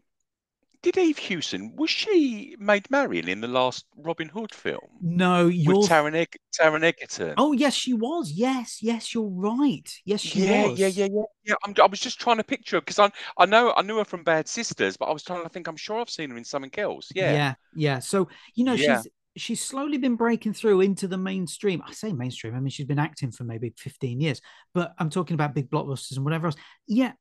did 0.81 0.97
Eve 0.97 1.17
Hewson 1.17 1.75
was 1.75 1.89
she 1.89 2.55
Maid 2.59 2.89
Marian 2.89 3.27
in 3.27 3.41
the 3.41 3.47
last 3.47 3.85
Robin 3.95 4.29
Hood 4.29 4.53
film? 4.53 4.79
No, 5.01 5.47
you're 5.47 5.77
with 5.77 5.89
Taron, 5.89 6.15
Eg- 6.15 6.37
Taron 6.59 6.83
Egerton. 6.83 7.35
Oh 7.37 7.51
yes, 7.51 7.73
she 7.73 7.93
was. 7.93 8.31
Yes, 8.31 8.81
yes, 8.81 9.13
you're 9.13 9.29
right. 9.29 9.89
Yes, 10.05 10.21
she 10.21 10.41
yeah, 10.41 10.63
was. 10.67 10.79
Yeah, 10.79 10.87
yeah, 10.87 11.07
yeah, 11.11 11.21
yeah. 11.45 11.55
I'm, 11.63 11.73
i 11.81 11.85
was 11.85 11.99
just 11.99 12.19
trying 12.19 12.37
to 12.37 12.43
picture 12.43 12.77
her 12.77 12.81
because 12.81 12.99
I 12.99 13.11
I 13.37 13.45
know 13.45 13.73
I 13.75 13.81
knew 13.83 13.97
her 13.97 14.05
from 14.05 14.23
Bad 14.23 14.47
Sisters, 14.47 14.97
but 14.97 15.05
I 15.05 15.13
was 15.13 15.23
trying 15.23 15.43
to 15.43 15.49
think. 15.49 15.67
I'm 15.67 15.75
sure 15.77 15.99
I've 15.99 16.09
seen 16.09 16.31
her 16.31 16.37
in 16.37 16.43
something 16.43 16.71
else. 16.77 17.09
Yeah, 17.13 17.31
yeah, 17.33 17.53
yeah. 17.75 17.99
So 17.99 18.27
you 18.55 18.63
know 18.63 18.73
Yeah. 18.73 19.01
she's 19.01 19.07
she's 19.37 19.63
slowly 19.63 19.97
been 19.97 20.15
breaking 20.15 20.53
through 20.53 20.81
into 20.81 21.07
the 21.07 21.17
mainstream. 21.17 21.81
I 21.85 21.93
say 21.93 22.11
mainstream. 22.11 22.55
I 22.55 22.59
mean 22.59 22.69
she's 22.69 22.87
been 22.87 22.99
acting 22.99 23.31
for 23.31 23.43
maybe 23.43 23.73
15 23.77 24.19
years, 24.19 24.41
but 24.73 24.93
I'm 24.97 25.09
talking 25.09 25.35
about 25.35 25.53
big 25.53 25.69
blockbusters 25.69 26.15
and 26.15 26.25
whatever 26.25 26.47
else. 26.47 26.55
Yeah, 26.87 27.11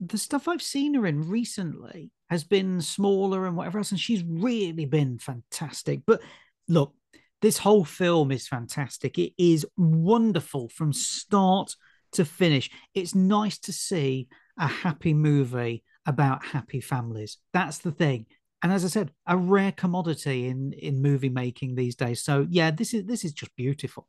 the 0.00 0.18
stuff 0.18 0.48
I've 0.48 0.62
seen 0.62 0.94
her 0.94 1.06
in 1.06 1.28
recently 1.28 2.10
has 2.30 2.44
been 2.44 2.80
smaller 2.80 3.46
and 3.46 3.56
whatever 3.56 3.78
else, 3.78 3.90
and 3.90 4.00
she's 4.00 4.22
really 4.24 4.84
been 4.84 5.18
fantastic. 5.18 6.02
But 6.06 6.20
look, 6.68 6.94
this 7.40 7.58
whole 7.58 7.84
film 7.84 8.30
is 8.30 8.48
fantastic. 8.48 9.18
It 9.18 9.32
is 9.38 9.66
wonderful 9.76 10.68
from 10.68 10.92
start 10.92 11.74
to 12.12 12.24
finish. 12.24 12.70
It's 12.94 13.14
nice 13.14 13.58
to 13.60 13.72
see 13.72 14.28
a 14.58 14.66
happy 14.66 15.14
movie 15.14 15.84
about 16.06 16.44
happy 16.44 16.80
families. 16.80 17.38
That's 17.52 17.78
the 17.78 17.92
thing. 17.92 18.26
And 18.62 18.72
as 18.72 18.84
I 18.84 18.88
said, 18.88 19.12
a 19.26 19.36
rare 19.36 19.72
commodity 19.72 20.48
in 20.48 20.72
in 20.72 21.00
movie 21.00 21.28
making 21.28 21.74
these 21.74 21.94
days. 21.94 22.22
So 22.22 22.46
yeah, 22.50 22.70
this 22.70 22.92
is 22.92 23.04
this 23.04 23.24
is 23.24 23.32
just 23.32 23.54
beautiful. 23.54 24.08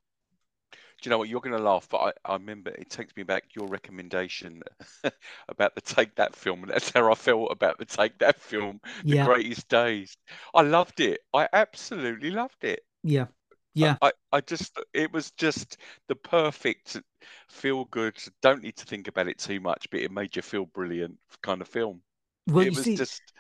Do 1.02 1.08
you 1.08 1.12
know 1.12 1.18
what? 1.18 1.30
You're 1.30 1.42
going 1.42 1.56
to 1.58 1.64
laugh, 1.64 1.88
but 1.90 1.98
I, 2.26 2.32
I 2.32 2.34
remember 2.34 2.72
it 2.72 2.90
takes 2.90 3.16
me 3.16 3.24
back 3.24 3.56
your 3.56 3.68
recommendation 3.68 4.62
about 5.50 5.76
the 5.76 5.82
Take 5.82 6.16
That 6.16 6.36
film, 6.36 6.64
and 6.64 6.72
that's 6.72 6.92
how 6.92 7.12
I 7.12 7.16
felt 7.16 7.52
about 7.52 7.78
the 7.78 7.86
Take 7.86 8.20
That 8.20 8.40
film, 8.40 8.82
The 9.10 9.16
Yeah. 9.16 9.18
Greatest 9.18 9.68
Days. 9.70 10.18
I 10.54 10.62
loved 10.62 11.00
it. 11.00 11.22
I 11.34 11.48
absolutely 11.54 12.32
loved 12.32 12.64
it. 12.64 12.84
Yeah. 13.04 13.28
Yeah. 13.74 13.98
I, 14.02 14.12
I 14.32 14.42
just, 14.42 14.78
it 14.94 15.12
was 15.12 15.32
just 15.32 15.78
the 16.08 16.16
perfect 16.16 17.02
feel 17.50 17.86
good. 17.86 18.18
Don't 18.42 18.64
need 18.64 18.78
to 18.78 18.86
think 18.86 19.08
about 19.08 19.28
it 19.28 19.40
too 19.40 19.60
much, 19.60 19.90
but 19.90 20.00
it 20.02 20.12
made 20.12 20.36
you 20.36 20.42
feel 20.42 20.66
brilliant 20.66 21.18
kind 21.42 21.62
of 21.62 21.68
film. 21.68 22.02
Well, 22.48 22.66
it 22.66 22.70
you 22.70 22.76
was 22.76 22.84
see, 22.84 22.96
just, 22.96 23.34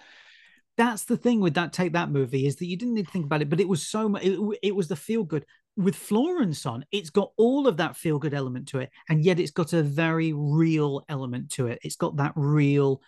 that's 0.77 1.03
the 1.05 1.17
thing 1.17 1.41
with 1.41 1.55
that 1.55 1.73
take 1.73 1.93
that 1.93 2.09
movie 2.09 2.45
is 2.47 2.55
that 2.57 2.67
you 2.67 2.77
didn't 2.77 2.93
need 2.93 3.05
to 3.05 3.11
think 3.11 3.25
about 3.25 3.41
it, 3.41 3.49
but 3.49 3.59
it 3.59 3.67
was 3.67 3.85
so 3.85 4.07
much. 4.07 4.23
It, 4.23 4.39
it 4.63 4.75
was 4.75 4.87
the 4.87 4.95
feel 4.95 5.23
good 5.23 5.45
with 5.79 5.95
Flora 5.95 6.43
and 6.43 6.55
Son. 6.55 6.85
It's 6.91 7.09
got 7.09 7.31
all 7.37 7.65
of 7.65 7.77
that 7.77 7.95
feel 7.95 8.19
good 8.19 8.33
element 8.33 8.67
to 8.69 8.79
it, 8.79 8.91
and 9.07 9.23
yet 9.23 9.39
it's 9.39 9.51
got 9.51 9.73
a 9.73 9.81
very 9.81 10.33
real 10.33 11.05
element 11.07 11.51
to 11.51 11.67
it. 11.67 11.79
It's 11.83 11.95
got 11.95 12.17
that 12.17 12.33
real 12.35 13.01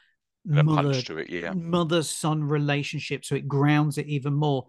a 0.50 0.64
mother 0.64 0.92
it, 0.92 1.30
yeah. 1.30 1.54
mother 1.54 2.02
son 2.02 2.44
relationship, 2.44 3.26
so 3.26 3.36
it 3.36 3.48
grounds 3.48 3.98
it 3.98 4.08
even 4.08 4.34
more. 4.34 4.66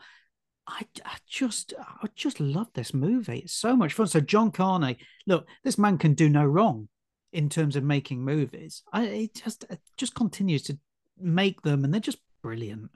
I, 0.67 0.83
I 1.05 1.17
just 1.27 1.75
I 1.79 2.09
just 2.15 2.41
love 2.41 2.69
this 2.75 2.93
movie. 2.93 3.39
It's 3.39 3.55
so 3.55 3.77
much 3.77 3.95
fun. 3.95 4.07
So 4.07 4.21
John 4.21 4.51
Carney, 4.51 4.99
look, 5.27 5.49
this 5.65 5.79
man 5.79 5.97
can 5.97 6.15
do 6.15 6.29
no 6.29 6.45
wrong 6.45 6.89
in 7.33 7.49
terms 7.49 7.77
of 7.77 7.85
making 7.85 8.23
movies. 8.23 8.83
I 8.93 9.05
it 9.05 9.35
just 9.35 9.65
it 9.71 9.81
just 9.97 10.15
continues 10.15 10.63
to 10.65 10.79
make 11.19 11.63
them, 11.63 11.85
and 11.85 11.95
they're 11.95 12.01
just 12.01 12.21
brilliant. 12.43 12.91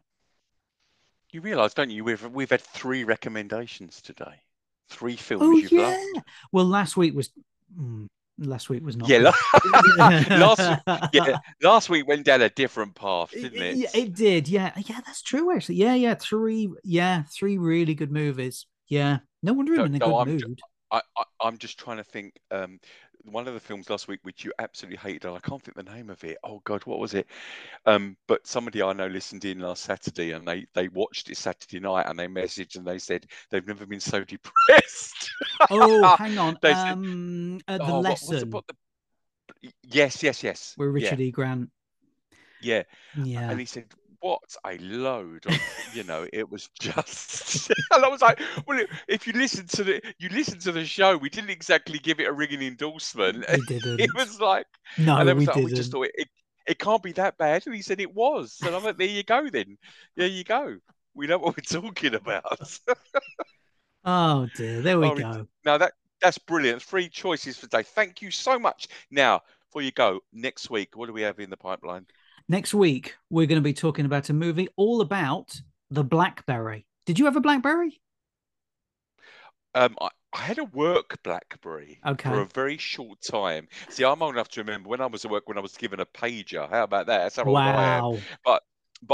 You 1.31 1.41
realise, 1.41 1.75
don't 1.75 1.91
you? 1.91 2.05
We've 2.05 2.27
we've 2.29 2.51
had 2.51 2.61
three 2.61 3.05
recommendations 3.05 4.03
today. 4.03 4.43
Three 4.89 5.17
films 5.17 5.45
Oh 5.45 5.59
you've 5.59 5.73
yeah. 5.73 5.97
loved. 6.15 6.27
Well, 6.53 6.65
last 6.65 6.97
week 6.97 7.15
was 7.15 7.31
mm, 7.79 8.07
last 8.39 8.69
week 8.71 8.85
was 8.85 8.97
not. 8.97 9.09
Yeah, 9.09 9.33
last 10.31 10.81
yeah, 11.13 11.39
last 11.63 11.89
week 11.91 12.07
went 12.07 12.25
down 12.25 12.43
a 12.43 12.49
different 12.51 12.95
path, 12.95 13.33
didn't 13.33 13.63
it? 13.63 13.77
Yeah, 13.77 13.89
it 13.95 14.15
did. 14.15 14.49
Yeah, 14.49 14.73
yeah, 14.77 15.01
that's 15.05 15.23
true. 15.23 15.55
Actually, 15.55 15.77
yeah, 15.77 15.95
yeah, 15.95 16.15
three, 16.15 16.71
yeah, 16.85 17.25
three 17.37 17.59
really 17.59 17.95
good 17.95 18.13
movies. 18.13 18.67
Yeah, 18.89 19.19
no 19.43 19.53
wonder 19.53 19.75
I'm 19.75 19.79
No, 19.79 19.85
in 19.87 19.95
a 19.95 19.99
no, 19.99 20.07
good 20.07 20.29
I'm 20.29 20.39
ju- 20.39 20.47
mood. 20.47 20.61
I, 20.93 21.01
I 21.17 21.25
I'm 21.41 21.59
just 21.59 21.79
trying 21.79 21.97
to 21.97 22.05
think. 22.05 22.35
Um, 22.51 22.79
one 23.31 23.49
of 23.49 23.55
the 23.55 23.61
films 23.61 23.91
last 23.91 24.09
week 24.09 24.21
which 24.23 24.45
you 24.45 24.53
absolutely 24.59 24.99
hated, 24.99 25.25
and 25.25 25.37
I 25.37 25.41
can't 25.41 25.63
think 25.63 25.77
the 25.77 25.83
name 25.83 26.11
of 26.11 26.23
it. 26.25 26.39
Oh 26.45 26.61
God, 26.65 26.85
what 26.87 26.99
was 26.99 27.15
it? 27.15 27.27
Um, 27.85 28.17
but 28.27 28.47
somebody 28.47 28.83
I 28.83 28.93
know 28.93 29.07
listened 29.07 29.45
in 29.45 29.61
last 29.61 29.83
Saturday, 29.85 30.33
and 30.33 30.47
they 30.47 30.67
they 30.75 30.89
watched 30.89 31.31
it 31.31 31.37
Saturday 31.37 31.81
night, 31.81 32.07
and 32.09 32.19
they 32.19 32.27
messaged 32.29 32.77
and 32.77 32.87
they 32.87 32.99
said 32.99 33.27
they've 33.51 33.67
never 33.67 33.87
been 33.87 34.01
so 34.01 34.23
depressed. 34.25 35.31
Oh, 35.71 36.17
hang 36.19 36.39
on. 36.39 36.57
They 36.63 36.73
said- 36.73 36.93
Um, 36.93 37.61
uh, 37.69 37.79
the 37.79 37.85
Oh, 37.85 38.01
what 38.01 38.07
it? 38.07 38.09
lesson 38.11 38.51
What 38.51 38.65
the- 38.67 38.75
Yes, 39.83 40.23
yes, 40.23 40.43
yes. 40.43 40.75
with 40.77 40.89
Richard 40.89 41.19
Yeah, 41.19 41.27
E. 41.27 41.31
Grant. 41.31 41.71
yeah. 42.61 42.83
Yeah. 43.23 43.51
And 43.51 43.59
he 43.59 43.67
said, 43.67 43.87
"What 44.27 44.57
a 44.67 44.79
load!" 44.79 45.47
Of, 45.47 45.59
you 45.95 46.05
know, 46.05 46.27
it 46.33 46.51
was 46.51 46.69
just. 46.81 47.71
and 47.93 48.05
I 48.05 48.09
was 48.09 48.23
like, 48.23 48.41
"Well, 48.67 48.85
if 49.09 49.27
you 49.27 49.33
listen 49.33 49.67
to 49.69 49.85
the 49.85 50.03
you 50.19 50.29
listen 50.31 50.59
to 50.61 50.73
the 50.73 50.85
show, 50.85 51.17
we 51.17 51.29
didn't 51.29 51.51
exactly 51.51 51.99
give 51.99 52.21
it 52.21 52.27
a 52.29 52.33
ringing 52.33 52.63
endorsement. 52.63 53.45
we 53.49 53.61
didn't. 53.67 54.01
It 54.01 54.11
was 54.15 54.41
like, 54.41 54.67
no, 54.99 55.17
and 55.17 55.39
we 55.39 55.47
like, 55.47 55.55
didn't. 55.55 55.71
we 55.71 55.73
just 55.77 55.93
thought 55.93 56.09
it, 56.15 56.29
it 56.67 56.79
can't 56.79 57.03
be 57.03 57.13
that 57.13 57.39
bad." 57.39 57.67
And 57.67 57.75
he 57.75 57.83
said 57.83 58.01
it 58.01 58.15
was, 58.15 58.59
and 58.65 58.75
I'm 58.75 58.85
like, 58.85 58.99
"There 58.99 59.07
you 59.07 59.23
go, 59.23 59.49
then. 59.49 59.79
There 60.17 60.27
you 60.27 60.45
go. 60.45 60.77
We 61.15 61.27
know 61.27 61.39
what 61.39 61.57
we're 61.57 61.81
talking 61.81 62.15
about." 62.15 62.79
Oh 64.05 64.49
dear, 64.55 64.83
there 64.83 65.01
we 65.01 65.09
Oh, 65.09 65.15
go. 65.17 65.49
now 65.65 65.79
that 65.79 65.93
that's 66.21 66.39
brilliant. 66.39 66.83
Three 66.83 67.09
choices 67.09 67.57
for 67.57 67.63
today. 67.67 67.83
Thank 67.83 68.23
you 68.23 68.31
so 68.31 68.59
much. 68.59 68.89
Now, 69.11 69.43
before 69.67 69.83
you 69.83 69.91
go, 69.91 70.21
next 70.33 70.71
week, 70.71 70.97
what 70.97 71.07
do 71.07 71.13
we 71.13 71.23
have 71.23 71.41
in 71.41 71.51
the 71.51 71.57
pipeline? 71.57 72.07
Next 72.49 72.75
week 72.75 73.17
we're 73.31 73.47
going 73.47 73.61
to 73.61 73.65
be 73.65 73.73
talking 73.73 74.05
about 74.07 74.31
a 74.31 74.33
movie 74.33 74.69
all 74.77 75.01
about 75.01 75.61
the 75.91 76.05
BlackBerry. 76.05 76.87
Did 77.05 77.19
you 77.19 77.25
have 77.25 77.37
a 77.37 77.41
BlackBerry? 77.41 78.01
Um, 79.75 79.97
I, 80.01 80.09
I 80.33 80.39
had 80.39 80.59
a 80.59 80.65
work 80.65 81.23
BlackBerry 81.23 82.01
Okay. 82.07 82.29
for 82.31 82.41
a 82.41 82.47
very 82.47 82.79
short 82.79 83.21
time. 83.23 83.69
See, 83.89 84.05
I'm 84.05 84.23
old 84.23 84.35
enough 84.35 84.49
to 84.51 84.61
remember 84.61 84.89
when 84.89 85.01
I 85.01 85.07
was 85.07 85.25
at 85.25 85.31
work 85.31 85.49
when 85.49 85.59
I 85.59 85.61
was 85.61 85.77
given 85.77 86.01
a 86.01 86.07
pager. 86.07 86.69
How 86.69 86.85
about 86.85 87.07
that? 87.07 87.19
That's 87.19 87.37
how 87.37 87.45
old 87.45 87.67
I 87.67 87.85
am. 87.85 88.05
Wow. 88.05 88.27
But 88.45 88.63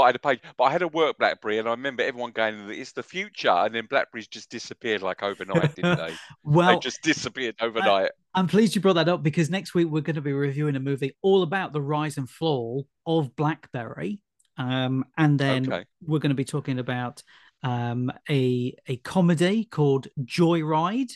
I 0.01 0.07
had 0.07 0.15
a 0.15 0.19
page, 0.19 0.39
but 0.57 0.65
I 0.65 0.71
had 0.71 0.81
a 0.81 0.87
work 0.87 1.17
BlackBerry, 1.17 1.59
and 1.59 1.67
I 1.67 1.71
remember 1.71 2.03
everyone 2.03 2.31
going, 2.31 2.69
"It's 2.71 2.91
the 2.93 3.03
future," 3.03 3.49
and 3.49 3.73
then 3.73 3.85
Blackberries 3.87 4.27
just 4.27 4.49
disappeared 4.49 5.01
like 5.01 5.23
overnight, 5.23 5.75
didn't 5.75 5.95
they? 5.95 6.19
well, 6.43 6.77
they 6.77 6.77
just 6.77 7.01
disappeared 7.01 7.55
overnight. 7.61 8.11
I'm 8.33 8.47
pleased 8.47 8.75
you 8.75 8.81
brought 8.81 8.93
that 8.93 9.09
up 9.09 9.21
because 9.21 9.49
next 9.49 9.73
week 9.75 9.87
we're 9.89 10.01
going 10.01 10.15
to 10.15 10.21
be 10.21 10.33
reviewing 10.33 10.75
a 10.75 10.79
movie 10.79 11.15
all 11.21 11.43
about 11.43 11.71
the 11.71 11.81
rise 11.81 12.17
and 12.17 12.29
fall 12.29 12.87
of 13.05 13.35
BlackBerry, 13.35 14.21
um, 14.57 15.05
and 15.17 15.39
then 15.39 15.65
Okay. 15.65 15.85
we're 16.05 16.19
going 16.19 16.29
to 16.31 16.35
be 16.35 16.45
talking 16.45 16.79
about 16.79 17.21
um, 17.61 18.11
a 18.29 18.75
a 18.87 18.97
comedy 18.97 19.65
called 19.65 20.07
Joyride, 20.23 21.11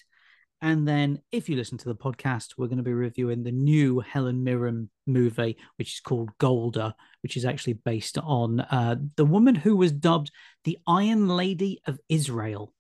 and 0.61 0.87
then 0.87 1.21
if 1.31 1.47
you 1.49 1.55
listen 1.55 1.77
to 1.79 1.89
the 1.89 1.95
podcast, 1.95 2.53
we're 2.57 2.67
going 2.67 2.77
to 2.77 2.83
be 2.83 2.93
reviewing 2.93 3.43
the 3.43 3.51
new 3.51 3.99
Helen 3.99 4.43
Mirren 4.43 4.89
movie, 5.05 5.57
which 5.77 5.93
is 5.93 5.99
called 5.99 6.29
Golda, 6.39 6.95
which 7.21 7.37
is 7.37 7.45
actually 7.45 7.73
based 7.73 8.17
on 8.17 8.61
uh, 8.61 8.95
the 9.15 9.25
woman 9.25 9.55
who 9.55 9.75
was 9.75 9.91
dubbed 9.91 10.31
the 10.63 10.77
Iron 10.87 11.27
Lady 11.27 11.81
of 11.85 11.99
Israel. 12.09 12.73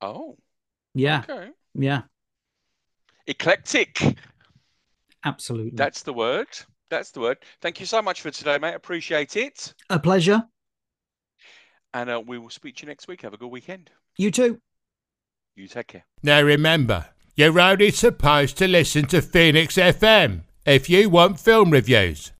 Oh, 0.00 0.36
Yeah, 0.94 1.22
okay. 1.28 1.50
yeah, 1.74 2.02
Eclectic. 3.26 4.02
absolutely. 5.24 5.72
That's 5.76 6.02
the 6.02 6.12
word. 6.12 6.48
That's 6.90 7.10
the 7.12 7.20
word. 7.20 7.38
Thank 7.60 7.80
you 7.80 7.86
so 7.86 8.02
much 8.02 8.20
for 8.20 8.30
today, 8.30 8.58
mate. 8.58 8.74
Appreciate 8.74 9.36
it. 9.36 9.72
a 9.88 9.98
pleasure. 9.98 10.42
And 11.94 12.10
uh, 12.10 12.20
we 12.26 12.38
will 12.38 12.50
speak 12.50 12.76
to 12.76 12.82
you 12.82 12.88
next 12.88 13.06
week. 13.08 13.22
Have 13.22 13.32
a 13.34 13.36
good 13.38 13.50
weekend. 13.50 13.90
You 14.18 14.30
too. 14.30 14.60
You 15.56 15.66
take 15.68 15.88
care. 15.88 16.04
Now 16.22 16.40
remember, 16.42 17.06
you're 17.34 17.58
only 17.58 17.90
supposed 17.90 18.56
to 18.58 18.68
listen 18.68 19.06
to 19.06 19.20
Phoenix 19.20 19.76
FM 19.76 20.42
if 20.64 20.88
you 20.88 21.10
want 21.10 21.40
film 21.40 21.70
reviews. 21.70 22.30